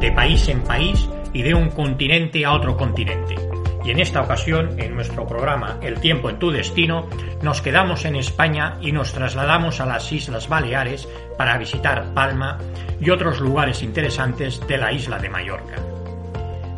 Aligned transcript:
De 0.00 0.10
país 0.12 0.48
en 0.48 0.62
país 0.62 1.08
y 1.32 1.42
de 1.42 1.54
un 1.54 1.70
continente 1.70 2.44
a 2.44 2.52
otro 2.52 2.76
continente. 2.76 3.36
Y 3.84 3.90
en 3.90 4.00
esta 4.00 4.22
ocasión, 4.22 4.78
en 4.78 4.94
nuestro 4.94 5.26
programa 5.26 5.78
El 5.82 6.00
tiempo 6.00 6.30
en 6.30 6.38
tu 6.38 6.50
destino, 6.50 7.08
nos 7.42 7.60
quedamos 7.60 8.04
en 8.04 8.16
España 8.16 8.78
y 8.80 8.92
nos 8.92 9.12
trasladamos 9.12 9.80
a 9.80 9.86
las 9.86 10.10
Islas 10.12 10.48
Baleares 10.48 11.08
para 11.36 11.58
visitar 11.58 12.14
Palma 12.14 12.58
y 13.00 13.10
otros 13.10 13.40
lugares 13.40 13.82
interesantes 13.82 14.66
de 14.66 14.78
la 14.78 14.92
isla 14.92 15.18
de 15.18 15.28
Mallorca. 15.28 15.76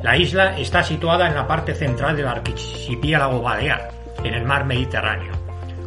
La 0.03 0.17
isla 0.17 0.59
está 0.59 0.83
situada 0.83 1.29
en 1.29 1.35
la 1.35 1.47
parte 1.47 1.75
central 1.75 2.17
del 2.17 2.27
archipiélago 2.27 3.41
balear, 3.43 3.91
en 4.23 4.35
el 4.35 4.45
mar 4.45 4.65
Mediterráneo 4.65 5.34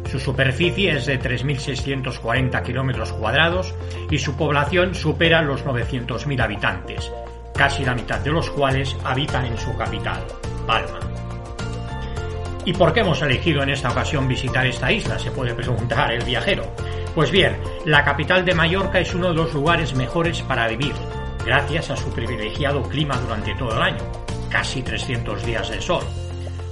su 0.08 0.18
superficie 0.18 0.96
es 0.96 1.06
de 1.06 1.20
3.640 1.20 2.62
kilómetros 2.62 3.12
cuadrados 3.12 3.74
y 4.10 4.18
su 4.18 4.36
población 4.36 4.94
supera 4.94 5.42
los 5.42 5.64
900.000 5.64 6.42
habitantes, 6.42 7.12
casi 7.54 7.84
la 7.84 7.94
mitad 7.94 8.20
de 8.20 8.32
los 8.32 8.50
cuales 8.50 8.96
habitan 9.04 9.44
en 9.46 9.58
su 9.58 9.76
capital, 9.76 10.24
Palma. 10.66 10.98
¿Y 12.64 12.72
por 12.72 12.92
qué 12.92 13.00
hemos 13.00 13.22
elegido 13.22 13.62
en 13.62 13.70
esta 13.70 13.90
ocasión 13.90 14.28
visitar 14.28 14.66
esta 14.66 14.90
isla? 14.90 15.18
Se 15.18 15.30
puede 15.30 15.54
preguntar 15.54 16.12
el 16.12 16.24
viajero. 16.24 16.64
Pues 17.14 17.30
bien, 17.30 17.56
la 17.84 18.04
capital 18.04 18.44
de 18.44 18.54
Mallorca 18.54 19.00
es 19.00 19.14
uno 19.14 19.28
de 19.28 19.34
los 19.34 19.52
lugares 19.54 19.94
mejores 19.94 20.42
para 20.42 20.68
vivir, 20.68 20.94
gracias 21.44 21.90
a 21.90 21.96
su 21.96 22.10
privilegiado 22.10 22.82
clima 22.82 23.16
durante 23.16 23.54
todo 23.54 23.74
el 23.76 23.82
año, 23.82 24.04
casi 24.50 24.82
300 24.82 25.44
días 25.44 25.70
de 25.70 25.80
sol, 25.80 26.04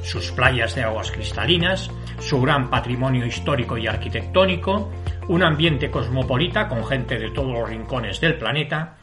sus 0.07 0.31
playas 0.31 0.75
de 0.77 0.85
aguas 0.85 1.11
cristalinas, 1.11 1.91
su 2.21 2.41
gran 2.41 2.71
patrimonio 2.71 3.27
histórico 3.27 3.77
y 3.77 3.89
arquitectónico, 3.89 4.91
un 5.29 5.43
ambiente 5.43 5.91
cosmopolita 5.91 6.69
con 6.69 6.87
gente 6.87 7.19
de 7.19 7.31
todos 7.33 7.53
los 7.53 7.69
rincones 7.69 8.21
del 8.21 8.37
planeta, 8.37 8.99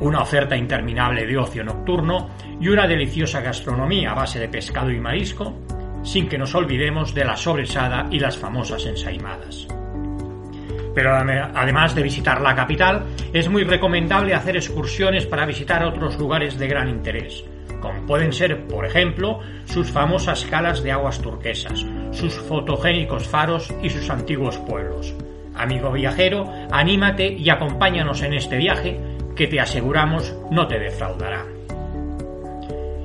una 0.00 0.22
oferta 0.22 0.56
interminable 0.56 1.24
de 1.24 1.38
ocio 1.38 1.62
nocturno 1.62 2.30
y 2.60 2.68
una 2.68 2.88
deliciosa 2.88 3.40
gastronomía 3.40 4.10
a 4.10 4.14
base 4.14 4.40
de 4.40 4.48
pescado 4.48 4.90
y 4.90 4.98
marisco, 4.98 5.54
sin 6.02 6.28
que 6.28 6.38
nos 6.38 6.54
olvidemos 6.54 7.14
de 7.14 7.24
la 7.24 7.36
sobresada 7.36 8.08
y 8.10 8.18
las 8.18 8.36
famosas 8.36 8.84
ensaimadas. 8.86 9.68
Pero 10.94 11.14
además 11.14 11.94
de 11.94 12.02
visitar 12.02 12.40
la 12.40 12.56
capital, 12.56 13.04
es 13.32 13.48
muy 13.48 13.62
recomendable 13.62 14.34
hacer 14.34 14.56
excursiones 14.56 15.26
para 15.26 15.46
visitar 15.46 15.84
otros 15.84 16.18
lugares 16.18 16.58
de 16.58 16.66
gran 16.66 16.88
interés, 16.88 17.44
como 17.80 18.06
pueden 18.06 18.32
ser, 18.32 18.66
por 18.66 18.84
ejemplo, 18.86 19.40
sus 19.64 19.90
famosas 19.90 20.44
calas 20.44 20.82
de 20.82 20.92
aguas 20.92 21.20
turquesas, 21.20 21.84
sus 22.12 22.34
fotogénicos 22.34 23.28
faros 23.28 23.72
y 23.82 23.90
sus 23.90 24.08
antiguos 24.10 24.58
pueblos. 24.58 25.14
Amigo 25.54 25.92
viajero, 25.92 26.50
anímate 26.70 27.28
y 27.32 27.50
acompáñanos 27.50 28.22
en 28.22 28.34
este 28.34 28.56
viaje 28.56 28.98
que 29.34 29.46
te 29.46 29.60
aseguramos 29.60 30.34
no 30.50 30.66
te 30.66 30.78
defraudará. 30.78 31.44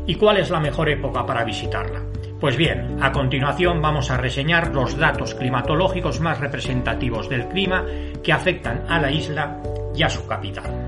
¿Y 0.07 0.15
cuál 0.15 0.37
es 0.37 0.49
la 0.49 0.59
mejor 0.59 0.89
época 0.89 1.25
para 1.25 1.43
visitarla? 1.43 2.01
Pues 2.39 2.57
bien, 2.57 2.97
a 3.01 3.11
continuación 3.11 3.81
vamos 3.81 4.11
a 4.11 4.17
reseñar 4.17 4.73
los 4.73 4.97
datos 4.97 5.33
climatológicos 5.33 6.19
más 6.19 6.39
representativos 6.39 7.29
del 7.29 7.47
clima 7.47 7.85
que 8.23 8.33
afectan 8.33 8.85
a 8.87 8.99
la 8.99 9.11
isla 9.11 9.61
y 9.95 10.03
a 10.03 10.09
su 10.09 10.27
capital. 10.27 10.84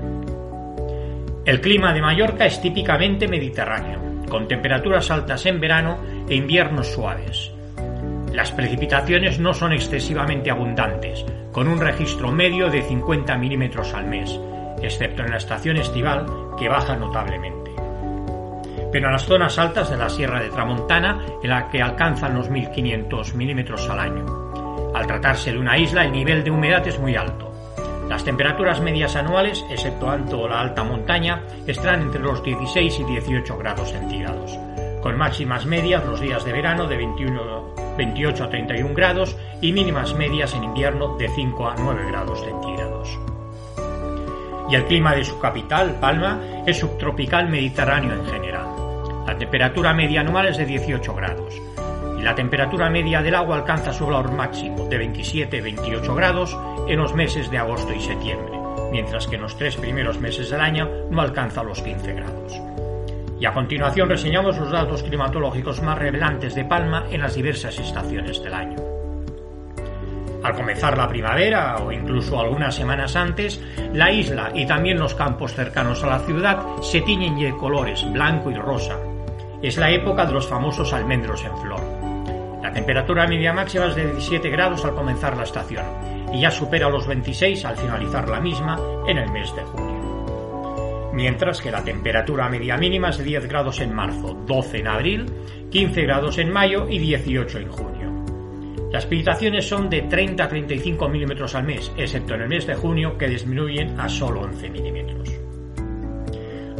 El 1.48 1.62
clima 1.62 1.94
de 1.94 2.02
Mallorca 2.02 2.44
es 2.44 2.60
típicamente 2.60 3.26
mediterráneo, 3.26 4.26
con 4.28 4.46
temperaturas 4.46 5.10
altas 5.10 5.46
en 5.46 5.58
verano 5.58 5.96
e 6.28 6.34
inviernos 6.34 6.88
suaves. 6.88 7.50
Las 8.34 8.52
precipitaciones 8.52 9.38
no 9.38 9.54
son 9.54 9.72
excesivamente 9.72 10.50
abundantes, 10.50 11.24
con 11.50 11.68
un 11.68 11.80
registro 11.80 12.30
medio 12.30 12.68
de 12.68 12.82
50 12.82 13.34
milímetros 13.38 13.94
al 13.94 14.08
mes, 14.08 14.38
excepto 14.82 15.22
en 15.22 15.30
la 15.30 15.38
estación 15.38 15.78
estival, 15.78 16.26
que 16.58 16.68
baja 16.68 16.96
notablemente. 16.96 17.70
Pero 18.92 19.06
en 19.06 19.12
las 19.12 19.24
zonas 19.24 19.58
altas 19.58 19.88
de 19.88 19.96
la 19.96 20.10
Sierra 20.10 20.42
de 20.42 20.50
Tramontana, 20.50 21.18
en 21.42 21.48
la 21.48 21.70
que 21.70 21.80
alcanzan 21.80 22.34
los 22.34 22.50
1500 22.50 23.34
milímetros 23.34 23.88
al 23.88 24.00
año. 24.00 24.92
Al 24.94 25.06
tratarse 25.06 25.52
de 25.52 25.58
una 25.58 25.78
isla, 25.78 26.04
el 26.04 26.12
nivel 26.12 26.44
de 26.44 26.50
humedad 26.50 26.86
es 26.86 26.98
muy 26.98 27.16
alto, 27.16 27.47
las 28.08 28.24
temperaturas 28.24 28.80
medias 28.80 29.16
anuales, 29.16 29.64
exceptuando 29.70 30.48
la 30.48 30.60
alta 30.60 30.82
montaña, 30.82 31.42
estarán 31.66 32.02
entre 32.02 32.20
los 32.20 32.42
16 32.42 33.00
y 33.00 33.04
18 33.04 33.58
grados 33.58 33.90
centígrados, 33.90 34.58
con 35.02 35.18
máximas 35.18 35.66
medias 35.66 36.04
los 36.06 36.18
días 36.18 36.42
de 36.44 36.52
verano 36.52 36.86
de 36.86 36.96
21, 36.96 37.74
28 37.98 38.44
a 38.44 38.48
31 38.48 38.94
grados 38.94 39.36
y 39.60 39.72
mínimas 39.72 40.14
medias 40.14 40.54
en 40.54 40.64
invierno 40.64 41.16
de 41.18 41.28
5 41.28 41.68
a 41.68 41.74
9 41.78 42.06
grados 42.10 42.40
centígrados. 42.40 43.18
Y 44.70 44.74
el 44.74 44.84
clima 44.86 45.14
de 45.14 45.24
su 45.24 45.38
capital, 45.38 45.96
Palma, 46.00 46.40
es 46.66 46.78
subtropical 46.78 47.48
mediterráneo 47.48 48.14
en 48.14 48.26
general. 48.26 48.66
La 49.26 49.36
temperatura 49.36 49.92
media 49.92 50.22
anual 50.22 50.48
es 50.48 50.56
de 50.56 50.64
18 50.64 51.14
grados, 51.14 51.60
y 52.18 52.22
la 52.22 52.34
temperatura 52.34 52.90
media 52.90 53.22
del 53.22 53.36
agua 53.36 53.56
alcanza 53.56 53.92
su 53.92 54.06
valor 54.06 54.32
máximo 54.32 54.86
de 54.88 55.00
27-28 55.08 56.14
grados 56.14 56.58
en 56.88 56.98
los 56.98 57.14
meses 57.14 57.50
de 57.50 57.58
agosto 57.58 57.92
y 57.92 58.00
septiembre, 58.00 58.58
mientras 58.90 59.26
que 59.28 59.36
en 59.36 59.42
los 59.42 59.56
tres 59.56 59.76
primeros 59.76 60.18
meses 60.18 60.50
del 60.50 60.60
año 60.60 60.88
no 61.10 61.20
alcanza 61.20 61.62
los 61.62 61.80
15 61.80 62.12
grados. 62.14 62.60
Y 63.40 63.46
a 63.46 63.54
continuación 63.54 64.08
reseñamos 64.08 64.58
los 64.58 64.72
datos 64.72 65.04
climatológicos 65.04 65.80
más 65.80 65.96
revelantes 65.96 66.56
de 66.56 66.64
Palma 66.64 67.04
en 67.10 67.20
las 67.20 67.34
diversas 67.36 67.78
estaciones 67.78 68.42
del 68.42 68.54
año. 68.54 68.76
Al 70.42 70.54
comenzar 70.54 70.96
la 70.96 71.08
primavera 71.08 71.76
o 71.78 71.92
incluso 71.92 72.40
algunas 72.40 72.74
semanas 72.74 73.16
antes, 73.16 73.60
la 73.92 74.10
isla 74.10 74.50
y 74.54 74.66
también 74.66 74.98
los 74.98 75.14
campos 75.14 75.52
cercanos 75.54 76.02
a 76.02 76.08
la 76.08 76.18
ciudad 76.20 76.58
se 76.80 77.00
tiñen 77.00 77.38
de 77.38 77.56
colores 77.56 78.04
blanco 78.12 78.50
y 78.50 78.54
rosa. 78.54 78.96
Es 79.62 79.76
la 79.76 79.90
época 79.90 80.26
de 80.26 80.32
los 80.32 80.46
famosos 80.46 80.92
almendros 80.92 81.44
en 81.44 81.56
flor. 81.58 81.80
La 82.68 82.74
temperatura 82.74 83.26
media 83.26 83.54
máxima 83.54 83.86
es 83.86 83.94
de 83.94 84.04
17 84.04 84.50
grados 84.50 84.84
al 84.84 84.94
comenzar 84.94 85.34
la 85.34 85.44
estación 85.44 85.86
y 86.34 86.42
ya 86.42 86.50
supera 86.50 86.90
los 86.90 87.06
26 87.06 87.64
al 87.64 87.78
finalizar 87.78 88.28
la 88.28 88.42
misma 88.42 88.78
en 89.08 89.16
el 89.16 89.30
mes 89.30 89.56
de 89.56 89.62
junio. 89.62 91.10
Mientras 91.14 91.62
que 91.62 91.70
la 91.70 91.82
temperatura 91.82 92.46
media 92.50 92.76
mínima 92.76 93.08
es 93.08 93.16
de 93.16 93.24
10 93.24 93.48
grados 93.48 93.80
en 93.80 93.94
marzo, 93.94 94.34
12 94.46 94.80
en 94.80 94.86
abril, 94.86 95.26
15 95.70 96.02
grados 96.02 96.36
en 96.36 96.52
mayo 96.52 96.86
y 96.86 96.98
18 96.98 97.58
en 97.58 97.68
junio. 97.70 98.24
Las 98.92 99.06
precipitaciones 99.06 99.66
son 99.66 99.88
de 99.88 100.02
30 100.02 100.44
a 100.44 100.48
35 100.48 101.08
milímetros 101.08 101.54
al 101.54 101.64
mes, 101.64 101.90
excepto 101.96 102.34
en 102.34 102.42
el 102.42 102.48
mes 102.48 102.66
de 102.66 102.74
junio 102.74 103.16
que 103.16 103.28
disminuyen 103.28 103.98
a 103.98 104.10
solo 104.10 104.42
11 104.42 104.68
milímetros. 104.68 105.30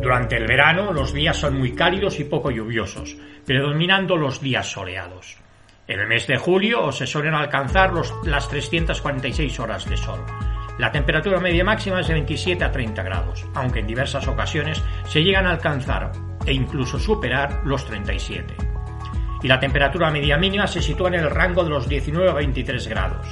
Durante 0.02 0.36
el 0.36 0.46
verano 0.46 0.92
los 0.92 1.14
días 1.14 1.38
son 1.38 1.56
muy 1.56 1.72
cálidos 1.72 2.20
y 2.20 2.24
poco 2.24 2.50
lluviosos, 2.50 3.16
predominando 3.46 4.18
los 4.18 4.42
días 4.42 4.70
soleados. 4.70 5.47
En 5.88 6.00
el 6.00 6.06
mes 6.06 6.26
de 6.26 6.36
julio 6.36 6.92
se 6.92 7.06
suelen 7.06 7.32
alcanzar 7.32 7.94
las 8.24 8.48
346 8.50 9.58
horas 9.58 9.88
de 9.88 9.96
sol, 9.96 10.22
La 10.76 10.92
temperatura 10.92 11.40
media 11.40 11.64
máxima 11.64 12.00
es 12.00 12.08
de 12.08 12.12
27 12.12 12.62
a 12.62 12.70
30 12.70 13.02
grados, 13.02 13.46
aunque 13.54 13.80
en 13.80 13.86
diversas 13.86 14.28
ocasiones 14.28 14.82
se 15.06 15.22
llegan 15.22 15.46
a 15.46 15.50
alcanzar 15.50 16.12
e 16.44 16.52
incluso 16.52 17.00
superar 17.00 17.62
los 17.64 17.86
37. 17.86 18.54
Y 19.42 19.48
la 19.48 19.58
temperatura 19.58 20.10
media 20.10 20.36
mínima 20.36 20.66
se 20.66 20.82
sitúa 20.82 21.08
en 21.08 21.14
el 21.14 21.30
rango 21.30 21.64
de 21.64 21.70
los 21.70 21.88
19 21.88 22.30
a 22.30 22.34
23 22.34 22.86
grados. 22.86 23.26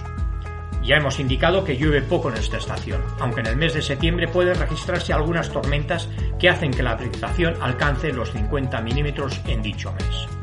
Ya 0.83 0.97
hemos 0.97 1.21
indicado 1.21 1.63
que 1.63 1.77
llueve 1.77 2.01
poco 2.01 2.31
en 2.31 2.39
esta 2.39 2.57
estación, 2.57 3.03
aunque 3.21 3.41
en 3.41 3.49
el 3.49 3.57
mes 3.57 3.75
de 3.75 3.83
septiembre 3.83 4.29
pueden 4.29 4.59
registrarse 4.59 5.13
algunas 5.13 5.53
tormentas 5.53 6.09
que 6.39 6.49
hacen 6.49 6.71
que 6.71 6.83
la 6.83 6.97
precipitación 6.97 7.55
alcance 7.61 8.15
los 8.15 8.33
50 8.33 8.81
milímetros 8.81 9.43
en 9.47 9.61
dicho 9.61 9.93
mes. 9.93 10.36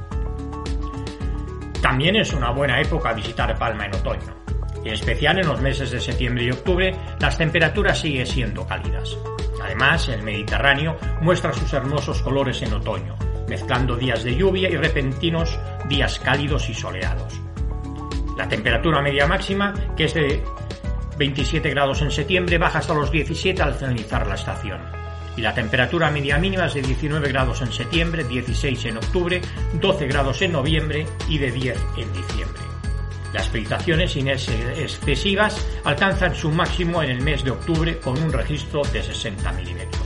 También 1.84 2.16
es 2.16 2.32
una 2.32 2.50
buena 2.52 2.80
época 2.80 3.12
visitar 3.12 3.60
Palma 3.60 3.86
en 3.86 3.96
otoño. 3.96 4.34
En 4.86 4.94
especial 4.94 5.38
en 5.40 5.48
los 5.48 5.60
meses 5.60 5.92
de 5.92 6.00
septiembre 6.00 6.46
y 6.46 6.52
octubre, 6.52 6.96
las 7.20 7.38
temperaturas 7.38 8.00
siguen 8.00 8.26
siendo 8.26 8.66
cálidas. 8.66 9.18
Además, 9.62 10.08
el 10.08 10.24
Mediterráneo 10.24 10.98
muestra 11.20 11.52
sus 11.52 11.74
hermosos 11.74 12.22
colores 12.22 12.62
en 12.62 12.74
otoño, 12.74 13.18
mezclando 13.50 13.98
días 13.98 14.24
de 14.24 14.34
lluvia 14.34 14.70
y 14.70 14.78
repentinos 14.78 15.60
días 15.90 16.20
cálidos 16.20 16.70
y 16.70 16.74
soleados. 16.74 17.34
La 18.38 18.48
temperatura 18.48 19.02
media 19.02 19.28
máxima, 19.28 19.74
que 19.98 20.06
es 20.06 20.14
de 20.14 20.42
27 21.18 21.70
grados 21.70 22.02
en 22.02 22.12
septiembre, 22.12 22.58
baja 22.58 22.80
hasta 22.80 22.94
los 22.94 23.12
17 23.12 23.62
al 23.62 23.74
finalizar 23.74 24.26
la 24.26 24.36
estación. 24.36 25.03
Y 25.36 25.42
la 25.42 25.54
temperatura 25.54 26.12
media 26.12 26.38
mínima 26.38 26.68
es 26.68 26.76
de 26.76 26.82
19 26.82 27.30
grados 27.30 27.62
en 27.62 27.72
septiembre, 27.72 28.24
16 28.24 28.86
en 28.86 28.98
octubre, 28.98 29.42
12 29.74 30.08
grados 30.08 30.42
en 30.42 30.52
noviembre 30.52 31.06
y 31.28 31.38
de 31.38 31.52
10 31.52 31.78
en 31.98 32.14
diciembre. 32.14 32.64
Las 33.34 33.50
precipitaciones 33.50 34.16
excesivas 34.16 35.66
alcanzan 35.84 36.36
su 36.36 36.52
máximo 36.52 37.02
en 37.02 37.10
el 37.10 37.22
mes 37.22 37.44
de 37.44 37.50
octubre 37.50 37.98
con 37.98 38.22
un 38.22 38.32
registro 38.32 38.84
de 38.84 39.02
60 39.02 39.52
milímetros. 39.54 40.04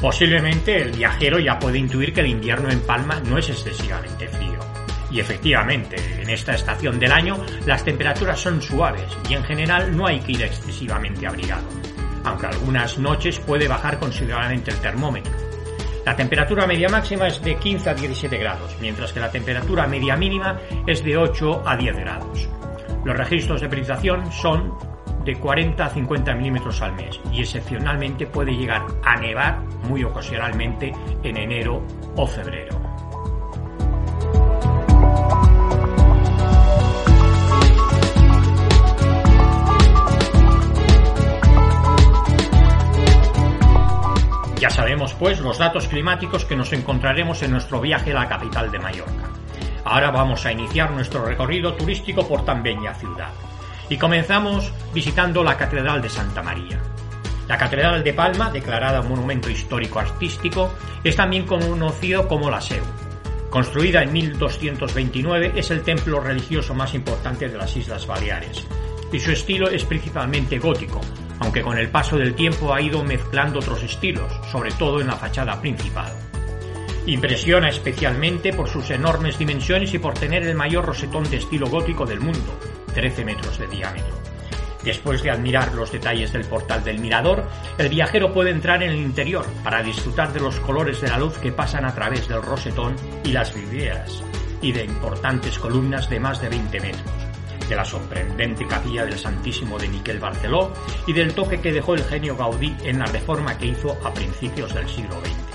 Posiblemente 0.00 0.82
el 0.82 0.92
viajero 0.92 1.40
ya 1.40 1.58
puede 1.58 1.78
intuir 1.78 2.12
que 2.12 2.20
el 2.20 2.28
invierno 2.28 2.70
en 2.70 2.80
Palma 2.80 3.20
no 3.26 3.38
es 3.38 3.48
excesivamente 3.48 4.28
frío. 4.28 4.58
Y 5.10 5.18
efectivamente, 5.18 5.96
en 6.20 6.28
esta 6.28 6.54
estación 6.54 6.98
del 6.98 7.10
año 7.10 7.44
las 7.66 7.84
temperaturas 7.84 8.38
son 8.38 8.60
suaves 8.60 9.16
y 9.28 9.34
en 9.34 9.42
general 9.44 9.96
no 9.96 10.06
hay 10.06 10.20
que 10.20 10.32
ir 10.32 10.42
excesivamente 10.42 11.26
abrigado, 11.26 11.66
aunque 12.24 12.46
algunas 12.46 12.98
noches 12.98 13.38
puede 13.38 13.68
bajar 13.68 13.98
considerablemente 13.98 14.70
el 14.70 14.78
termómetro. 14.78 15.32
La 16.04 16.16
temperatura 16.16 16.66
media 16.66 16.88
máxima 16.88 17.28
es 17.28 17.40
de 17.42 17.56
15 17.56 17.90
a 17.90 17.94
17 17.94 18.36
grados, 18.36 18.76
mientras 18.80 19.12
que 19.12 19.20
la 19.20 19.30
temperatura 19.30 19.86
media 19.86 20.16
mínima 20.16 20.58
es 20.86 21.02
de 21.02 21.16
8 21.16 21.62
a 21.66 21.76
10 21.76 21.96
grados. 21.96 22.48
Los 23.04 23.16
registros 23.16 23.60
de 23.60 23.68
precipitación 23.68 24.30
son 24.30 24.74
de 25.24 25.36
40 25.36 25.84
a 25.84 25.88
50 25.88 26.34
milímetros 26.34 26.82
al 26.82 26.92
mes 26.92 27.18
y 27.32 27.40
excepcionalmente 27.40 28.26
puede 28.26 28.52
llegar 28.52 28.82
a 29.02 29.16
nevar 29.16 29.60
muy 29.88 30.04
ocasionalmente 30.04 30.92
en 31.22 31.36
enero 31.36 31.82
o 32.16 32.26
febrero. 32.26 32.83
Ya 44.64 44.70
sabemos, 44.70 45.12
pues, 45.12 45.40
los 45.40 45.58
datos 45.58 45.88
climáticos 45.88 46.46
que 46.46 46.56
nos 46.56 46.72
encontraremos 46.72 47.42
en 47.42 47.50
nuestro 47.50 47.82
viaje 47.82 48.12
a 48.12 48.20
la 48.20 48.28
capital 48.30 48.70
de 48.70 48.78
Mallorca. 48.78 49.28
Ahora 49.84 50.10
vamos 50.10 50.46
a 50.46 50.52
iniciar 50.52 50.90
nuestro 50.90 51.22
recorrido 51.22 51.74
turístico 51.74 52.26
por 52.26 52.46
tan 52.46 52.62
bella 52.62 52.94
ciudad. 52.94 53.28
Y 53.90 53.98
comenzamos 53.98 54.72
visitando 54.94 55.44
la 55.44 55.58
Catedral 55.58 56.00
de 56.00 56.08
Santa 56.08 56.42
María. 56.42 56.80
La 57.46 57.58
Catedral 57.58 58.02
de 58.02 58.14
Palma, 58.14 58.50
declarada 58.50 59.02
Monumento 59.02 59.50
Histórico 59.50 59.98
Artístico, 59.98 60.72
es 61.04 61.14
también 61.14 61.44
conocido 61.44 62.26
como 62.26 62.50
la 62.50 62.62
SEU. 62.62 62.84
Construida 63.50 64.02
en 64.02 64.14
1229, 64.14 65.52
es 65.56 65.70
el 65.72 65.82
templo 65.82 66.20
religioso 66.20 66.74
más 66.74 66.94
importante 66.94 67.50
de 67.50 67.58
las 67.58 67.76
Islas 67.76 68.06
Baleares, 68.06 68.66
y 69.12 69.20
su 69.20 69.30
estilo 69.30 69.68
es 69.68 69.84
principalmente 69.84 70.58
gótico, 70.58 71.02
aunque 71.40 71.62
con 71.62 71.78
el 71.78 71.88
paso 71.88 72.16
del 72.16 72.34
tiempo 72.34 72.72
ha 72.72 72.80
ido 72.80 73.02
mezclando 73.04 73.58
otros 73.58 73.82
estilos, 73.82 74.32
sobre 74.50 74.72
todo 74.72 75.00
en 75.00 75.08
la 75.08 75.16
fachada 75.16 75.60
principal. 75.60 76.12
Impresiona 77.06 77.68
especialmente 77.68 78.52
por 78.52 78.68
sus 78.68 78.90
enormes 78.90 79.38
dimensiones 79.38 79.92
y 79.92 79.98
por 79.98 80.14
tener 80.14 80.42
el 80.44 80.54
mayor 80.54 80.86
rosetón 80.86 81.28
de 81.30 81.36
estilo 81.36 81.66
gótico 81.66 82.06
del 82.06 82.20
mundo, 82.20 82.58
13 82.94 83.24
metros 83.24 83.58
de 83.58 83.66
diámetro. 83.66 84.14
Después 84.82 85.22
de 85.22 85.30
admirar 85.30 85.72
los 85.74 85.92
detalles 85.92 86.32
del 86.32 86.44
portal 86.44 86.84
del 86.84 86.98
mirador, 86.98 87.44
el 87.78 87.88
viajero 87.88 88.32
puede 88.32 88.50
entrar 88.50 88.82
en 88.82 88.90
el 88.90 88.98
interior 88.98 89.46
para 89.62 89.82
disfrutar 89.82 90.32
de 90.32 90.40
los 90.40 90.60
colores 90.60 91.00
de 91.00 91.08
la 91.08 91.18
luz 91.18 91.38
que 91.38 91.52
pasan 91.52 91.84
a 91.84 91.94
través 91.94 92.28
del 92.28 92.42
rosetón 92.42 92.94
y 93.24 93.32
las 93.32 93.54
vidrieras, 93.54 94.22
y 94.60 94.72
de 94.72 94.84
importantes 94.84 95.58
columnas 95.58 96.08
de 96.10 96.20
más 96.20 96.40
de 96.40 96.50
20 96.50 96.80
metros 96.80 97.23
de 97.68 97.76
la 97.76 97.84
sorprendente 97.84 98.66
capilla 98.66 99.04
del 99.04 99.18
Santísimo 99.18 99.78
de 99.78 99.88
Miquel 99.88 100.18
Barceló 100.18 100.72
y 101.06 101.12
del 101.12 101.34
toque 101.34 101.60
que 101.60 101.72
dejó 101.72 101.94
el 101.94 102.04
genio 102.04 102.36
Gaudí 102.36 102.76
en 102.84 102.98
la 102.98 103.06
reforma 103.06 103.56
que 103.56 103.66
hizo 103.66 103.96
a 104.04 104.12
principios 104.12 104.74
del 104.74 104.88
siglo 104.88 105.20
XX. 105.20 105.54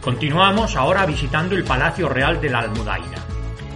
Continuamos 0.00 0.76
ahora 0.76 1.04
visitando 1.06 1.54
el 1.54 1.64
Palacio 1.64 2.08
Real 2.08 2.40
de 2.40 2.50
la 2.50 2.60
Almudaina. 2.60 3.18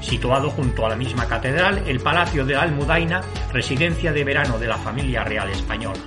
Situado 0.00 0.50
junto 0.50 0.87
a 0.87 0.88
la 0.88 0.96
misma 0.96 1.26
catedral, 1.26 1.82
el 1.87 2.00
Palacio 2.00 2.44
de 2.44 2.54
la 2.54 2.62
Almudaina, 2.62 3.20
residencia 3.52 4.12
de 4.12 4.25
verano 4.25 4.58
de 4.58 4.66
la 4.66 4.78
familia 4.78 5.25
real 5.25 5.50
española, 5.50 6.00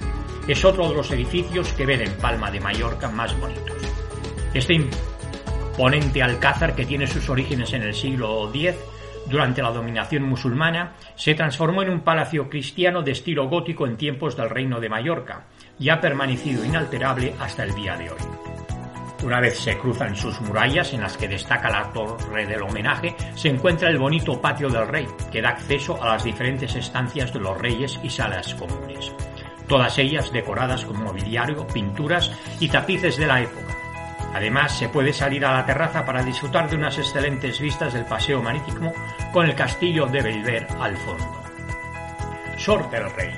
es 0.47 0.63
otro 0.63 0.89
de 0.89 0.95
los 0.95 1.11
edificios 1.11 1.71
que 1.73 1.85
ven 1.85 2.01
en 2.01 2.13
Palma 2.17 2.51
de 2.51 2.59
Mallorca 2.59 3.09
más 3.09 3.37
bonitos. 3.39 3.75
Este 4.53 4.73
imponente 4.73 6.23
alcázar 6.23 6.75
que 6.75 6.85
tiene 6.85 7.07
sus 7.07 7.29
orígenes 7.29 7.73
en 7.73 7.83
el 7.83 7.93
siglo 7.93 8.49
X 8.53 8.75
durante 9.27 9.61
la 9.61 9.71
dominación 9.71 10.23
musulmana, 10.23 10.93
se 11.15 11.35
transformó 11.35 11.81
en 11.83 11.89
un 11.89 12.01
palacio 12.01 12.49
cristiano 12.49 13.01
de 13.01 13.11
estilo 13.11 13.47
gótico 13.47 13.87
en 13.87 13.97
tiempos 13.97 14.35
del 14.37 14.49
Reino 14.49 14.79
de 14.79 14.89
Mallorca 14.89 15.45
y 15.79 15.89
ha 15.89 15.99
permanecido 15.99 16.63
inalterable 16.63 17.33
hasta 17.39 17.63
el 17.63 17.73
día 17.75 17.97
de 17.97 18.11
hoy. 18.11 18.19
Una 19.23 19.39
vez 19.39 19.57
se 19.57 19.77
cruzan 19.77 20.15
sus 20.15 20.39
murallas, 20.41 20.93
en 20.93 21.01
las 21.01 21.17
que 21.17 21.27
destaca 21.27 21.69
la 21.69 21.91
torre 21.91 22.45
del 22.45 22.61
homenaje, 22.61 23.15
se 23.33 23.49
encuentra 23.49 23.89
el 23.89 23.97
bonito 23.97 24.39
patio 24.39 24.69
del 24.69 24.87
rey, 24.87 25.07
que 25.31 25.41
da 25.41 25.49
acceso 25.49 26.01
a 26.01 26.09
las 26.09 26.23
diferentes 26.23 26.75
estancias 26.75 27.33
de 27.33 27.39
los 27.39 27.59
reyes 27.59 27.99
y 28.03 28.09
salas 28.09 28.53
comunes, 28.53 29.11
todas 29.67 29.97
ellas 29.97 30.31
decoradas 30.31 30.85
con 30.85 31.01
mobiliario, 31.01 31.65
pinturas 31.65 32.31
y 32.59 32.67
tapices 32.67 33.17
de 33.17 33.25
la 33.25 33.41
época 33.41 33.74
Además, 34.35 34.77
se 34.77 34.89
puede 34.89 35.13
salir 35.13 35.45
a 35.45 35.53
la 35.53 35.65
terraza 35.65 36.05
para 36.05 36.21
disfrutar 36.21 36.69
de 36.69 36.75
unas 36.75 36.97
excelentes 36.97 37.57
vistas 37.61 37.93
del 37.93 38.03
paseo 38.03 38.41
marítimo 38.41 38.91
con 39.31 39.45
el 39.45 39.55
castillo 39.55 40.07
de 40.07 40.21
Belver 40.21 40.67
al 40.77 40.97
fondo. 40.97 41.41
Sor 42.57 42.89
del 42.89 43.09
Rey. 43.11 43.31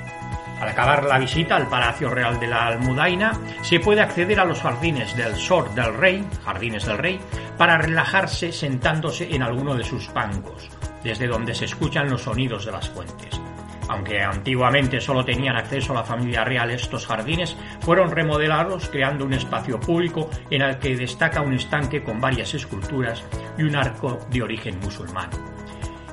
Al 0.60 0.68
acabar 0.68 1.04
la 1.04 1.20
visita 1.20 1.54
al 1.54 1.68
Palacio 1.68 2.10
Real 2.10 2.40
de 2.40 2.48
la 2.48 2.66
Almudaina, 2.66 3.32
se 3.62 3.78
puede 3.78 4.00
acceder 4.00 4.40
a 4.40 4.44
los 4.44 4.60
jardines 4.60 5.16
del 5.16 5.36
Sor 5.36 5.72
del 5.72 5.94
Rey, 5.94 6.26
Jardines 6.44 6.84
del 6.84 6.98
Rey, 6.98 7.20
para 7.56 7.78
relajarse 7.78 8.50
sentándose 8.50 9.32
en 9.32 9.44
alguno 9.44 9.76
de 9.76 9.84
sus 9.84 10.12
bancos, 10.12 10.68
desde 11.04 11.28
donde 11.28 11.54
se 11.54 11.66
escuchan 11.66 12.10
los 12.10 12.22
sonidos 12.22 12.66
de 12.66 12.72
las 12.72 12.88
fuentes. 12.88 13.40
Aunque 13.88 14.22
antiguamente 14.22 15.00
solo 15.00 15.24
tenían 15.24 15.56
acceso 15.56 15.92
a 15.92 15.96
la 15.96 16.04
familia 16.04 16.44
real, 16.44 16.70
estos 16.70 17.06
jardines 17.06 17.56
fueron 17.80 18.10
remodelados 18.10 18.88
creando 18.90 19.24
un 19.24 19.32
espacio 19.32 19.80
público 19.80 20.28
en 20.50 20.62
el 20.62 20.78
que 20.78 20.96
destaca 20.96 21.40
un 21.40 21.54
estanque 21.54 22.02
con 22.02 22.20
varias 22.20 22.52
esculturas 22.54 23.24
y 23.56 23.62
un 23.62 23.74
arco 23.74 24.18
de 24.30 24.42
origen 24.42 24.78
musulmán. 24.80 25.30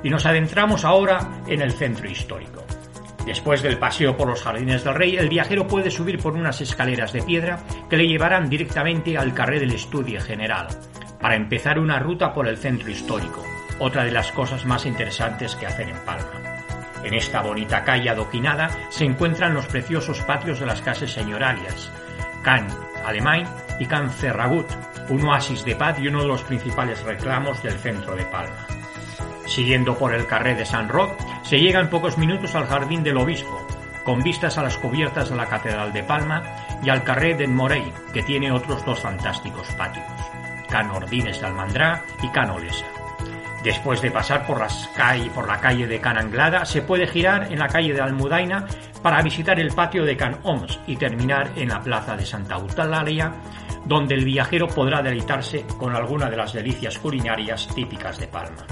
Y 0.03 0.09
nos 0.09 0.25
adentramos 0.25 0.85
ahora 0.85 1.41
en 1.47 1.61
el 1.61 1.71
centro 1.71 2.09
histórico. 2.09 2.63
Después 3.25 3.63
del 3.63 3.79
paseo 3.79 4.15
por 4.15 4.27
los 4.27 4.43
jardines 4.43 4.83
del 4.83 4.93
rey, 4.93 5.17
el 5.17 5.29
viajero 5.29 5.67
puede 5.67 5.89
subir 5.89 6.19
por 6.19 6.33
unas 6.33 6.61
escaleras 6.61 7.11
de 7.11 7.23
piedra 7.23 7.59
que 7.89 7.97
le 7.97 8.07
llevarán 8.07 8.49
directamente 8.49 9.17
al 9.17 9.33
carré 9.33 9.59
del 9.59 9.73
Estudio 9.73 10.21
General, 10.21 10.67
para 11.19 11.35
empezar 11.35 11.79
una 11.79 11.97
ruta 11.97 12.31
por 12.33 12.47
el 12.47 12.57
centro 12.57 12.89
histórico, 12.91 13.43
otra 13.79 14.03
de 14.03 14.11
las 14.11 14.31
cosas 14.31 14.63
más 14.65 14.85
interesantes 14.85 15.55
que 15.55 15.65
hacen 15.65 15.89
en 15.89 15.97
Palma. 16.05 16.44
En 17.05 17.13
esta 17.13 17.41
bonita 17.41 17.83
calle 17.83 18.09
adoquinada 18.09 18.67
se 18.89 19.05
encuentran 19.05 19.53
los 19.53 19.67
preciosos 19.67 20.21
patios 20.21 20.59
de 20.59 20.65
las 20.65 20.81
casas 20.81 21.11
señorarias, 21.11 21.91
Can 22.41 22.67
Alemán 23.05 23.43
y 23.79 23.85
Can 23.85 24.09
Ferragut, 24.09 24.65
un 25.09 25.23
oasis 25.27 25.63
de 25.63 25.75
paz 25.75 25.99
y 25.99 26.07
uno 26.07 26.23
de 26.23 26.27
los 26.27 26.41
principales 26.41 27.03
reclamos 27.03 27.61
del 27.61 27.77
centro 27.77 28.15
de 28.15 28.25
Palma. 28.25 28.65
Siguiendo 29.45 29.95
por 29.95 30.15
el 30.15 30.25
carré 30.25 30.55
de 30.55 30.65
San 30.65 30.89
Roc, 30.89 31.15
se 31.43 31.59
llega 31.59 31.79
en 31.79 31.91
pocos 31.91 32.17
minutos 32.17 32.55
al 32.55 32.65
Jardín 32.65 33.03
del 33.03 33.17
Obispo, 33.17 33.67
con 34.03 34.23
vistas 34.23 34.57
a 34.57 34.63
las 34.63 34.77
cubiertas 34.77 35.29
de 35.29 35.35
la 35.35 35.45
Catedral 35.45 35.93
de 35.93 36.01
Palma 36.01 36.41
y 36.81 36.89
al 36.89 37.03
carré 37.03 37.35
de 37.35 37.47
Morey, 37.47 37.93
que 38.13 38.23
tiene 38.23 38.51
otros 38.51 38.83
dos 38.83 38.99
fantásticos 38.99 39.67
patios, 39.73 40.05
Can 40.69 40.89
Ordines 40.89 41.39
de 41.39 41.45
Almandrá 41.45 42.03
y 42.23 42.29
Can 42.29 42.49
Olesa. 42.49 43.04
Después 43.65 43.99
de 43.99 44.11
pasar 44.11 44.45
por, 44.45 44.59
las 44.59 44.87
calle, 44.95 45.31
por 45.31 45.47
la 45.47 45.59
calle 45.59 45.87
de 45.87 45.99
Can 45.99 46.19
Anglada, 46.19 46.65
se 46.65 46.83
puede 46.83 47.07
girar 47.07 47.51
en 47.51 47.57
la 47.57 47.67
calle 47.67 47.93
de 47.93 47.99
Almudaina 47.99 48.67
para 49.01 49.23
visitar 49.23 49.59
el 49.59 49.73
patio 49.73 50.05
de 50.05 50.15
Can 50.15 50.37
Oms 50.43 50.79
y 50.85 50.95
terminar 50.97 51.49
en 51.55 51.69
la 51.69 51.81
plaza 51.81 52.15
de 52.15 52.27
Santa 52.27 52.57
Eutalaria, 52.57 53.33
donde 53.83 54.13
el 54.13 54.23
viajero 54.23 54.67
podrá 54.67 55.01
deleitarse 55.01 55.65
con 55.79 55.95
alguna 55.95 56.29
de 56.29 56.37
las 56.37 56.53
delicias 56.53 56.99
culinarias 56.99 57.67
típicas 57.73 58.19
de 58.19 58.27
Palma. 58.27 58.67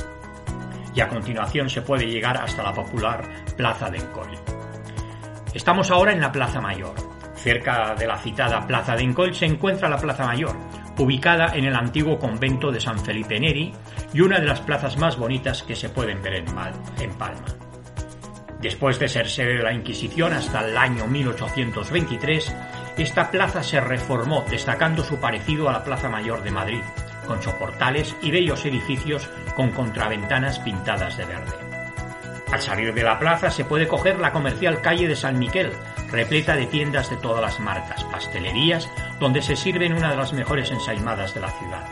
Y 0.93 1.01
a 1.01 1.07
continuación 1.07 1.71
se 1.71 1.81
puede 1.81 2.05
llegar 2.05 2.37
hasta 2.37 2.61
la 2.61 2.71
popular 2.71 3.23
Plaza 3.57 3.89
de 3.89 3.97
Encoll. 3.97 4.37
Estamos 5.55 5.89
ahora 5.89 6.11
en 6.11 6.21
la 6.21 6.31
Plaza 6.31 6.61
Mayor. 6.61 6.93
Cerca 7.33 7.95
de 7.95 8.05
la 8.05 8.19
citada 8.19 8.67
Plaza 8.67 8.95
de 8.95 9.01
Encoll 9.01 9.33
se 9.33 9.47
encuentra 9.47 9.89
la 9.89 9.97
Plaza 9.97 10.27
Mayor, 10.27 10.55
ubicada 10.97 11.55
en 11.55 11.65
el 11.65 11.75
antiguo 11.75 12.19
convento 12.19 12.71
de 12.71 12.79
San 12.79 12.99
Felipe 12.99 13.39
Neri 13.39 13.73
y 14.13 14.21
una 14.21 14.39
de 14.39 14.45
las 14.45 14.61
plazas 14.61 14.97
más 14.97 15.17
bonitas 15.17 15.63
que 15.63 15.75
se 15.75 15.89
pueden 15.89 16.21
ver 16.21 16.35
en, 16.35 16.45
Palma. 17.17 17.45
Después 18.61 18.99
de 18.99 19.09
ser 19.09 19.27
sede 19.27 19.57
de 19.57 19.63
la 19.63 19.73
Inquisición 19.73 20.33
hasta 20.33 20.65
el 20.65 20.77
año 20.77 21.07
1823, 21.07 22.55
esta 22.97 23.31
plaza 23.31 23.63
se 23.63 23.81
reformó 23.81 24.45
destacando 24.49 25.03
su 25.03 25.19
parecido 25.19 25.67
a 25.69 25.73
la 25.73 25.83
Plaza 25.83 26.09
Mayor 26.09 26.43
de 26.43 26.51
Madrid, 26.51 26.81
con 27.27 27.41
soportales 27.41 28.15
y 28.21 28.31
bellos 28.31 28.65
edificios 28.65 29.29
con 29.55 29.71
contraventanas 29.71 30.59
pintadas 30.59 31.17
de 31.17 31.25
verde. 31.25 31.73
Al 32.53 32.61
salir 32.61 32.93
de 32.93 33.01
la 33.01 33.17
plaza 33.17 33.49
se 33.49 33.65
puede 33.65 33.87
coger 33.87 34.19
la 34.19 34.31
comercial 34.31 34.79
calle 34.79 35.07
de 35.07 35.15
San 35.15 35.39
Miquel, 35.39 35.71
repleta 36.11 36.55
de 36.55 36.67
tiendas 36.67 37.09
de 37.09 37.17
todas 37.17 37.41
las 37.41 37.59
marcas, 37.59 38.03
pastelerías, 38.03 38.87
donde 39.23 39.41
se 39.41 39.55
sirven 39.55 39.93
una 39.93 40.09
de 40.11 40.17
las 40.17 40.33
mejores 40.33 40.69
ensaimadas 40.69 41.33
de 41.33 41.39
la 41.39 41.49
ciudad, 41.51 41.87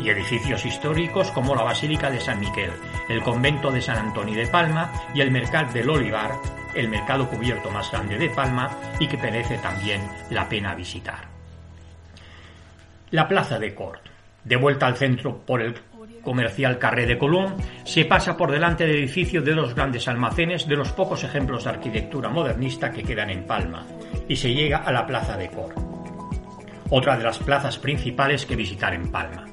y 0.00 0.08
edificios 0.08 0.64
históricos 0.64 1.32
como 1.32 1.56
la 1.56 1.64
Basílica 1.64 2.12
de 2.12 2.20
San 2.20 2.38
Miquel, 2.38 2.70
el 3.08 3.22
convento 3.22 3.72
de 3.72 3.82
San 3.82 3.98
Antonio 3.98 4.36
de 4.36 4.46
Palma 4.46 4.92
y 5.12 5.20
el 5.20 5.32
Mercat 5.32 5.72
del 5.72 5.90
Olivar, 5.90 6.30
el 6.76 6.88
mercado 6.88 7.28
cubierto 7.28 7.72
más 7.72 7.90
grande 7.90 8.16
de 8.18 8.30
Palma 8.30 8.70
y 9.00 9.08
que 9.08 9.16
merece 9.16 9.58
también 9.58 10.00
la 10.30 10.48
pena 10.48 10.76
visitar. 10.76 11.24
La 13.10 13.26
Plaza 13.26 13.58
de 13.58 13.74
Cort. 13.74 14.06
De 14.44 14.54
vuelta 14.54 14.86
al 14.86 14.96
centro 14.96 15.38
por 15.38 15.62
el 15.62 15.74
comercial 16.22 16.78
Carré 16.78 17.04
de 17.04 17.18
Colón, 17.18 17.56
se 17.82 18.04
pasa 18.04 18.36
por 18.36 18.52
delante 18.52 18.86
del 18.86 18.98
edificio 18.98 19.42
de 19.42 19.54
dos 19.54 19.74
grandes 19.74 20.06
almacenes 20.06 20.68
de 20.68 20.76
los 20.76 20.92
pocos 20.92 21.24
ejemplos 21.24 21.64
de 21.64 21.70
arquitectura 21.70 22.28
modernista 22.28 22.92
que 22.92 23.02
quedan 23.02 23.30
en 23.30 23.44
Palma, 23.44 23.84
y 24.28 24.36
se 24.36 24.54
llega 24.54 24.78
a 24.78 24.92
la 24.92 25.04
Plaza 25.04 25.36
de 25.36 25.48
Cor, 25.48 25.89
otra 26.90 27.16
de 27.16 27.24
las 27.24 27.38
plazas 27.38 27.78
principales 27.78 28.46
que 28.46 28.56
visitar 28.56 28.94
en 28.94 29.10
Palma. 29.10 29.46